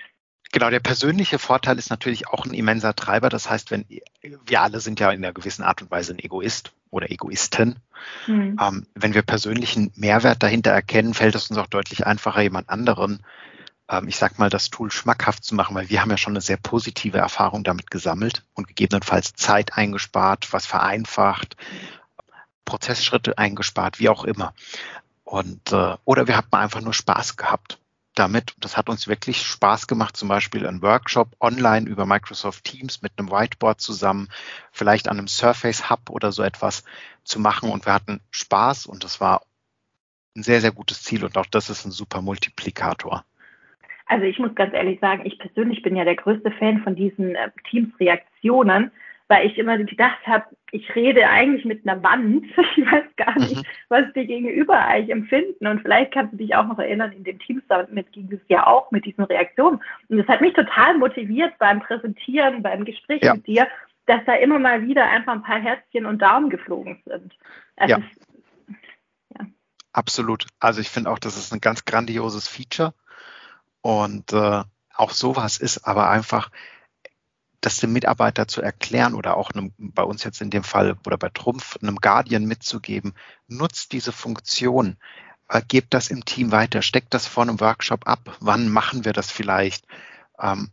Genau, 0.52 0.70
der 0.70 0.80
persönliche 0.80 1.38
Vorteil 1.38 1.78
ist 1.78 1.90
natürlich 1.90 2.28
auch 2.28 2.44
ein 2.44 2.54
immenser 2.54 2.94
Treiber. 2.94 3.28
Das 3.28 3.50
heißt, 3.50 3.70
wenn 3.70 3.86
wir 4.20 4.60
alle 4.60 4.80
sind 4.80 5.00
ja 5.00 5.10
in 5.10 5.24
einer 5.24 5.32
gewissen 5.32 5.64
Art 5.64 5.82
und 5.82 5.90
Weise 5.90 6.12
ein 6.12 6.18
Egoist 6.18 6.72
oder 6.90 7.10
Egoisten. 7.10 7.80
Mhm. 8.26 8.58
Ähm, 8.60 8.86
wenn 8.94 9.14
wir 9.14 9.22
persönlichen 9.22 9.90
Mehrwert 9.96 10.42
dahinter 10.42 10.70
erkennen, 10.70 11.14
fällt 11.14 11.34
es 11.34 11.50
uns 11.50 11.58
auch 11.58 11.66
deutlich 11.66 12.06
einfacher, 12.06 12.42
jemand 12.42 12.68
anderen, 12.68 13.24
ich 14.06 14.16
sag 14.16 14.38
mal, 14.38 14.50
das 14.50 14.70
Tool 14.70 14.90
schmackhaft 14.90 15.44
zu 15.44 15.54
machen, 15.54 15.74
weil 15.76 15.90
wir 15.90 16.00
haben 16.00 16.10
ja 16.10 16.16
schon 16.16 16.32
eine 16.32 16.40
sehr 16.40 16.56
positive 16.56 17.18
Erfahrung 17.18 17.64
damit 17.64 17.90
gesammelt 17.90 18.42
und 18.54 18.66
gegebenenfalls 18.66 19.34
Zeit 19.34 19.76
eingespart, 19.76 20.52
was 20.52 20.66
vereinfacht, 20.66 21.56
Prozessschritte 22.64 23.36
eingespart, 23.36 23.98
wie 24.00 24.08
auch 24.08 24.24
immer. 24.24 24.54
Und 25.24 25.72
äh, 25.72 25.96
oder 26.04 26.26
wir 26.26 26.36
haben 26.36 26.48
einfach 26.52 26.80
nur 26.80 26.94
Spaß 26.94 27.36
gehabt 27.36 27.78
damit, 28.14 28.54
das 28.58 28.76
hat 28.76 28.88
uns 28.88 29.08
wirklich 29.08 29.42
Spaß 29.42 29.86
gemacht, 29.86 30.16
zum 30.16 30.28
Beispiel 30.28 30.66
einen 30.66 30.82
Workshop 30.82 31.34
online 31.40 31.88
über 31.88 32.06
Microsoft 32.06 32.64
Teams 32.64 33.02
mit 33.02 33.12
einem 33.18 33.30
Whiteboard 33.30 33.80
zusammen, 33.80 34.28
vielleicht 34.70 35.08
an 35.08 35.18
einem 35.18 35.28
Surface 35.28 35.90
Hub 35.90 36.10
oder 36.10 36.30
so 36.30 36.42
etwas 36.42 36.84
zu 37.24 37.40
machen. 37.40 37.70
Und 37.70 37.86
wir 37.86 37.92
hatten 37.92 38.20
Spaß 38.30 38.86
und 38.86 39.04
das 39.04 39.20
war 39.20 39.42
ein 40.36 40.42
sehr, 40.42 40.60
sehr 40.60 40.72
gutes 40.72 41.02
Ziel 41.02 41.24
und 41.24 41.36
auch 41.36 41.46
das 41.46 41.70
ist 41.70 41.84
ein 41.84 41.90
super 41.90 42.22
Multiplikator. 42.22 43.24
Also 44.06 44.24
ich 44.26 44.38
muss 44.38 44.54
ganz 44.54 44.74
ehrlich 44.74 45.00
sagen, 45.00 45.22
ich 45.24 45.38
persönlich 45.38 45.82
bin 45.82 45.96
ja 45.96 46.04
der 46.04 46.16
größte 46.16 46.50
Fan 46.52 46.82
von 46.82 46.94
diesen 46.94 47.34
äh, 47.34 47.50
Teams-Reaktionen, 47.70 48.90
weil 49.28 49.46
ich 49.46 49.56
immer 49.56 49.78
gedacht 49.78 50.26
habe, 50.26 50.44
ich 50.70 50.94
rede 50.94 51.28
eigentlich 51.28 51.64
mit 51.64 51.86
einer 51.86 52.02
Wand. 52.02 52.44
Ich 52.76 52.90
weiß 52.90 53.04
gar 53.16 53.38
nicht, 53.38 53.56
mhm. 53.56 53.62
was 53.88 54.04
die 54.14 54.26
Gegenüber 54.26 54.78
eigentlich 54.78 55.10
empfinden. 55.10 55.66
Und 55.66 55.80
vielleicht 55.80 56.12
kannst 56.12 56.32
du 56.32 56.36
dich 56.36 56.54
auch 56.54 56.66
noch 56.66 56.78
erinnern, 56.78 57.12
in 57.12 57.24
den 57.24 57.38
Teams 57.38 57.62
damit 57.68 58.12
ging 58.12 58.30
es 58.32 58.40
ja 58.48 58.66
auch 58.66 58.90
mit 58.90 59.04
diesen 59.04 59.24
Reaktionen. 59.24 59.80
Und 60.08 60.18
das 60.18 60.26
hat 60.26 60.40
mich 60.40 60.52
total 60.54 60.98
motiviert 60.98 61.56
beim 61.58 61.80
Präsentieren, 61.80 62.62
beim 62.62 62.84
Gespräch 62.84 63.22
ja. 63.22 63.34
mit 63.34 63.46
dir, 63.46 63.68
dass 64.06 64.20
da 64.26 64.34
immer 64.34 64.58
mal 64.58 64.86
wieder 64.86 65.08
einfach 65.08 65.32
ein 65.32 65.42
paar 65.42 65.60
Herzchen 65.60 66.06
und 66.06 66.20
Daumen 66.20 66.50
geflogen 66.50 67.00
sind. 67.06 67.32
Also 67.76 67.94
ja. 67.94 67.98
Es, 67.98 69.38
ja. 69.38 69.46
Absolut. 69.92 70.46
Also 70.58 70.80
ich 70.80 70.90
finde 70.90 71.10
auch, 71.10 71.18
das 71.18 71.36
ist 71.36 71.52
ein 71.52 71.60
ganz 71.60 71.84
grandioses 71.84 72.48
Feature. 72.48 72.92
Und 73.84 74.32
äh, 74.32 74.62
auch 74.94 75.10
sowas 75.10 75.58
ist 75.58 75.86
aber 75.86 76.08
einfach, 76.08 76.50
das 77.60 77.80
dem 77.80 77.92
Mitarbeiter 77.92 78.48
zu 78.48 78.62
erklären 78.62 79.12
oder 79.12 79.36
auch 79.36 79.50
einem, 79.50 79.74
bei 79.76 80.02
uns 80.02 80.24
jetzt 80.24 80.40
in 80.40 80.48
dem 80.48 80.64
Fall 80.64 80.96
oder 81.04 81.18
bei 81.18 81.28
Trumpf 81.28 81.76
einem 81.82 81.96
Guardian 81.96 82.46
mitzugeben, 82.46 83.12
nutzt 83.46 83.92
diese 83.92 84.10
Funktion, 84.10 84.96
äh, 85.50 85.60
gebt 85.68 85.92
das 85.92 86.08
im 86.08 86.24
Team 86.24 86.50
weiter, 86.50 86.80
steckt 86.80 87.12
das 87.12 87.26
vor 87.26 87.42
einem 87.42 87.60
Workshop 87.60 88.08
ab, 88.08 88.38
wann 88.40 88.70
machen 88.70 89.04
wir 89.04 89.12
das 89.12 89.30
vielleicht? 89.30 89.84
Ähm, 90.40 90.70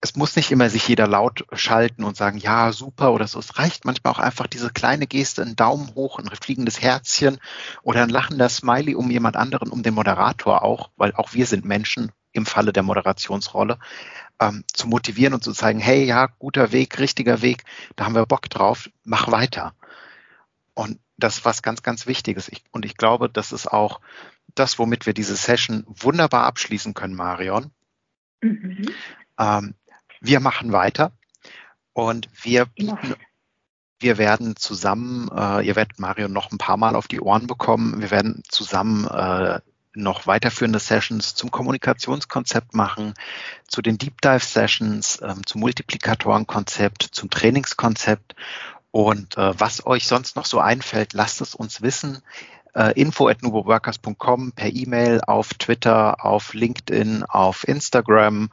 es 0.00 0.14
muss 0.14 0.36
nicht 0.36 0.52
immer 0.52 0.70
sich 0.70 0.86
jeder 0.86 1.08
laut 1.08 1.44
schalten 1.52 2.04
und 2.04 2.16
sagen, 2.16 2.38
ja, 2.38 2.70
super 2.70 3.12
oder 3.12 3.26
so. 3.26 3.40
Es 3.40 3.58
reicht 3.58 3.84
manchmal 3.84 4.12
auch 4.12 4.20
einfach 4.20 4.46
diese 4.46 4.70
kleine 4.70 5.08
Geste, 5.08 5.42
ein 5.42 5.56
Daumen 5.56 5.96
hoch, 5.96 6.20
ein 6.20 6.28
fliegendes 6.28 6.80
Herzchen 6.80 7.38
oder 7.82 8.04
ein 8.04 8.08
lachender 8.08 8.48
Smiley 8.48 8.94
um 8.94 9.10
jemand 9.10 9.34
anderen, 9.34 9.68
um 9.68 9.82
den 9.82 9.94
Moderator 9.94 10.62
auch, 10.62 10.90
weil 10.96 11.12
auch 11.16 11.32
wir 11.32 11.46
sind 11.46 11.64
Menschen 11.64 12.12
im 12.36 12.46
Falle 12.46 12.72
der 12.72 12.82
Moderationsrolle 12.82 13.78
ähm, 14.40 14.64
zu 14.72 14.86
motivieren 14.88 15.34
und 15.34 15.42
zu 15.42 15.52
zeigen, 15.52 15.80
hey, 15.80 16.04
ja, 16.04 16.26
guter 16.38 16.72
Weg, 16.72 16.98
richtiger 16.98 17.42
Weg, 17.42 17.64
da 17.96 18.04
haben 18.04 18.14
wir 18.14 18.26
Bock 18.26 18.48
drauf, 18.50 18.90
mach 19.04 19.30
weiter. 19.30 19.74
Und 20.74 21.00
das 21.16 21.38
ist 21.38 21.44
was 21.44 21.62
ganz, 21.62 21.82
ganz 21.82 22.06
Wichtiges. 22.06 22.48
Ich, 22.48 22.62
und 22.70 22.84
ich 22.84 22.96
glaube, 22.96 23.28
das 23.30 23.52
ist 23.52 23.66
auch 23.66 24.00
das, 24.54 24.78
womit 24.78 25.06
wir 25.06 25.14
diese 25.14 25.36
Session 25.36 25.84
wunderbar 25.86 26.44
abschließen 26.44 26.94
können, 26.94 27.14
Marion. 27.14 27.70
Mhm. 28.42 28.90
Ähm, 29.38 29.74
wir 30.20 30.40
machen 30.40 30.72
weiter 30.72 31.12
und 31.92 32.28
wir 32.42 32.66
bieten, 32.66 33.14
wir 33.98 34.18
werden 34.18 34.56
zusammen, 34.56 35.30
äh, 35.34 35.66
ihr 35.66 35.76
werdet 35.76 35.98
Marion 35.98 36.32
noch 36.32 36.52
ein 36.52 36.58
paar 36.58 36.76
Mal 36.76 36.96
auf 36.96 37.08
die 37.08 37.20
Ohren 37.20 37.46
bekommen, 37.46 38.00
wir 38.00 38.10
werden 38.10 38.42
zusammen 38.48 39.06
äh, 39.06 39.60
noch 39.96 40.26
weiterführende 40.26 40.78
Sessions 40.78 41.34
zum 41.34 41.50
Kommunikationskonzept 41.50 42.74
machen, 42.74 43.14
zu 43.66 43.82
den 43.82 43.98
Deep 43.98 44.20
Dive 44.20 44.44
Sessions, 44.44 45.20
ähm, 45.22 45.44
zum 45.46 45.60
Multiplikatorenkonzept, 45.60 47.02
zum 47.02 47.30
Trainingskonzept 47.30 48.34
und 48.90 49.36
äh, 49.36 49.58
was 49.58 49.84
euch 49.86 50.06
sonst 50.06 50.36
noch 50.36 50.46
so 50.46 50.60
einfällt, 50.60 51.12
lasst 51.12 51.40
es 51.40 51.54
uns 51.54 51.82
wissen. 51.82 52.22
Äh, 52.74 52.92
info 53.00 53.28
at 53.28 53.42
nuboworkers.com 53.42 54.52
per 54.52 54.72
E-Mail, 54.72 55.20
auf 55.26 55.54
Twitter, 55.54 56.24
auf 56.24 56.54
LinkedIn, 56.54 57.24
auf 57.24 57.66
Instagram 57.66 58.50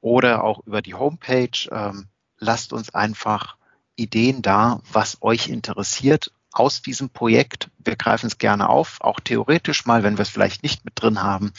oder 0.00 0.44
auch 0.44 0.66
über 0.66 0.82
die 0.82 0.94
Homepage. 0.94 1.68
Ähm, 1.70 2.08
lasst 2.38 2.72
uns 2.72 2.94
einfach 2.94 3.56
Ideen 3.96 4.42
da, 4.42 4.80
was 4.92 5.18
euch 5.20 5.48
interessiert 5.48 6.32
aus 6.52 6.82
diesem 6.82 7.10
Projekt. 7.10 7.70
Wir 7.78 7.96
greifen 7.96 8.26
es 8.26 8.38
gerne 8.38 8.68
auf, 8.68 8.98
auch 9.00 9.20
theoretisch 9.20 9.86
mal, 9.86 10.02
wenn 10.02 10.18
wir 10.18 10.22
es 10.22 10.30
vielleicht 10.30 10.62
nicht 10.62 10.84
mit 10.84 10.94
drin 11.00 11.22
haben. 11.22 11.52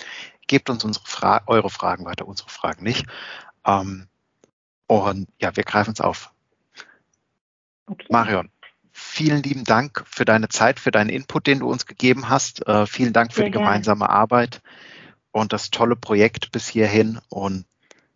Gebt 0.47 0.69
uns 0.69 0.83
unsere 0.83 1.05
Fra 1.05 1.41
eure 1.47 1.69
Fragen 1.69 2.05
weiter, 2.05 2.27
unsere 2.27 2.49
Fragen 2.49 2.83
nicht. 2.83 3.05
Ähm, 3.65 4.07
und 4.87 5.29
ja, 5.39 5.55
wir 5.55 5.63
greifen 5.63 5.93
es 5.93 6.01
auf. 6.01 6.33
Okay. 7.85 8.07
Marion, 8.09 8.49
vielen 8.91 9.43
lieben 9.43 9.63
Dank 9.63 10.03
für 10.05 10.25
deine 10.25 10.49
Zeit, 10.49 10.79
für 10.79 10.91
deinen 10.91 11.09
Input, 11.09 11.47
den 11.47 11.59
du 11.59 11.69
uns 11.69 11.85
gegeben 11.85 12.29
hast. 12.29 12.67
Äh, 12.67 12.85
vielen 12.85 13.13
Dank 13.13 13.31
für 13.31 13.37
Sehr 13.37 13.45
die 13.45 13.51
gerne. 13.51 13.65
gemeinsame 13.65 14.09
Arbeit 14.09 14.61
und 15.31 15.53
das 15.53 15.71
tolle 15.71 15.95
Projekt 15.95 16.51
bis 16.51 16.67
hierhin. 16.67 17.19
Und 17.29 17.65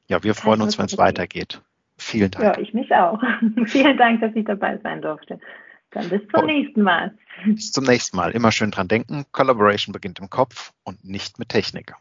ja, 0.08 0.24
wir 0.24 0.36
freuen 0.36 0.62
uns, 0.62 0.78
wenn 0.78 0.86
es 0.86 0.98
weitergeht. 0.98 1.62
Vielen 1.98 2.32
Dank. 2.32 2.44
Ja, 2.44 2.58
ich 2.58 2.74
mich 2.74 2.94
auch. 2.94 3.22
vielen 3.66 3.98
Dank, 3.98 4.22
dass 4.22 4.36
ich 4.36 4.46
dabei 4.46 4.78
sein 4.84 5.02
durfte. 5.02 5.40
Dann 5.96 6.10
bis 6.10 6.22
zum 6.30 6.42
und 6.42 6.46
nächsten 6.48 6.82
Mal. 6.84 7.18
Bis 7.46 7.72
zum 7.72 7.86
nächsten 7.86 8.18
Mal. 8.18 8.32
Immer 8.32 8.52
schön 8.52 8.70
dran 8.70 8.88
denken. 8.88 9.26
Collaboration 9.32 9.94
beginnt 9.94 10.20
im 10.20 10.30
Kopf 10.30 10.74
und 10.84 11.04
nicht 11.06 11.40
mit 11.40 11.50
Technik. 11.50 11.96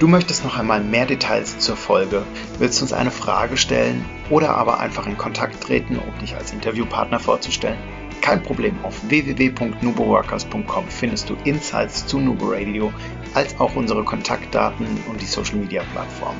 Du 0.00 0.06
möchtest 0.06 0.44
noch 0.44 0.58
einmal 0.58 0.82
mehr 0.82 1.06
Details 1.06 1.58
zur 1.60 1.76
Folge, 1.76 2.24
willst 2.58 2.82
uns 2.82 2.92
eine 2.92 3.12
Frage 3.12 3.56
stellen 3.56 4.04
oder 4.28 4.50
aber 4.50 4.80
einfach 4.80 5.06
in 5.06 5.16
Kontakt 5.16 5.62
treten, 5.62 5.98
um 5.98 6.18
dich 6.18 6.34
als 6.34 6.52
Interviewpartner 6.52 7.20
vorzustellen? 7.20 7.78
Kein 8.20 8.42
Problem, 8.42 8.76
auf 8.82 9.08
www.nuboworkers.com 9.08 10.88
findest 10.88 11.30
du 11.30 11.36
Insights 11.44 12.06
zu 12.06 12.18
Nubo 12.18 12.46
Radio, 12.50 12.92
als 13.34 13.58
auch 13.60 13.76
unsere 13.76 14.04
Kontaktdaten 14.04 14.86
und 15.08 15.20
die 15.20 15.26
Social 15.26 15.56
Media 15.56 15.82
Plattform. 15.92 16.34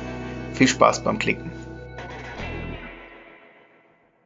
Viel 0.53 0.67
Spaß 0.67 1.03
beim 1.03 1.17
Klicken. 1.17 1.54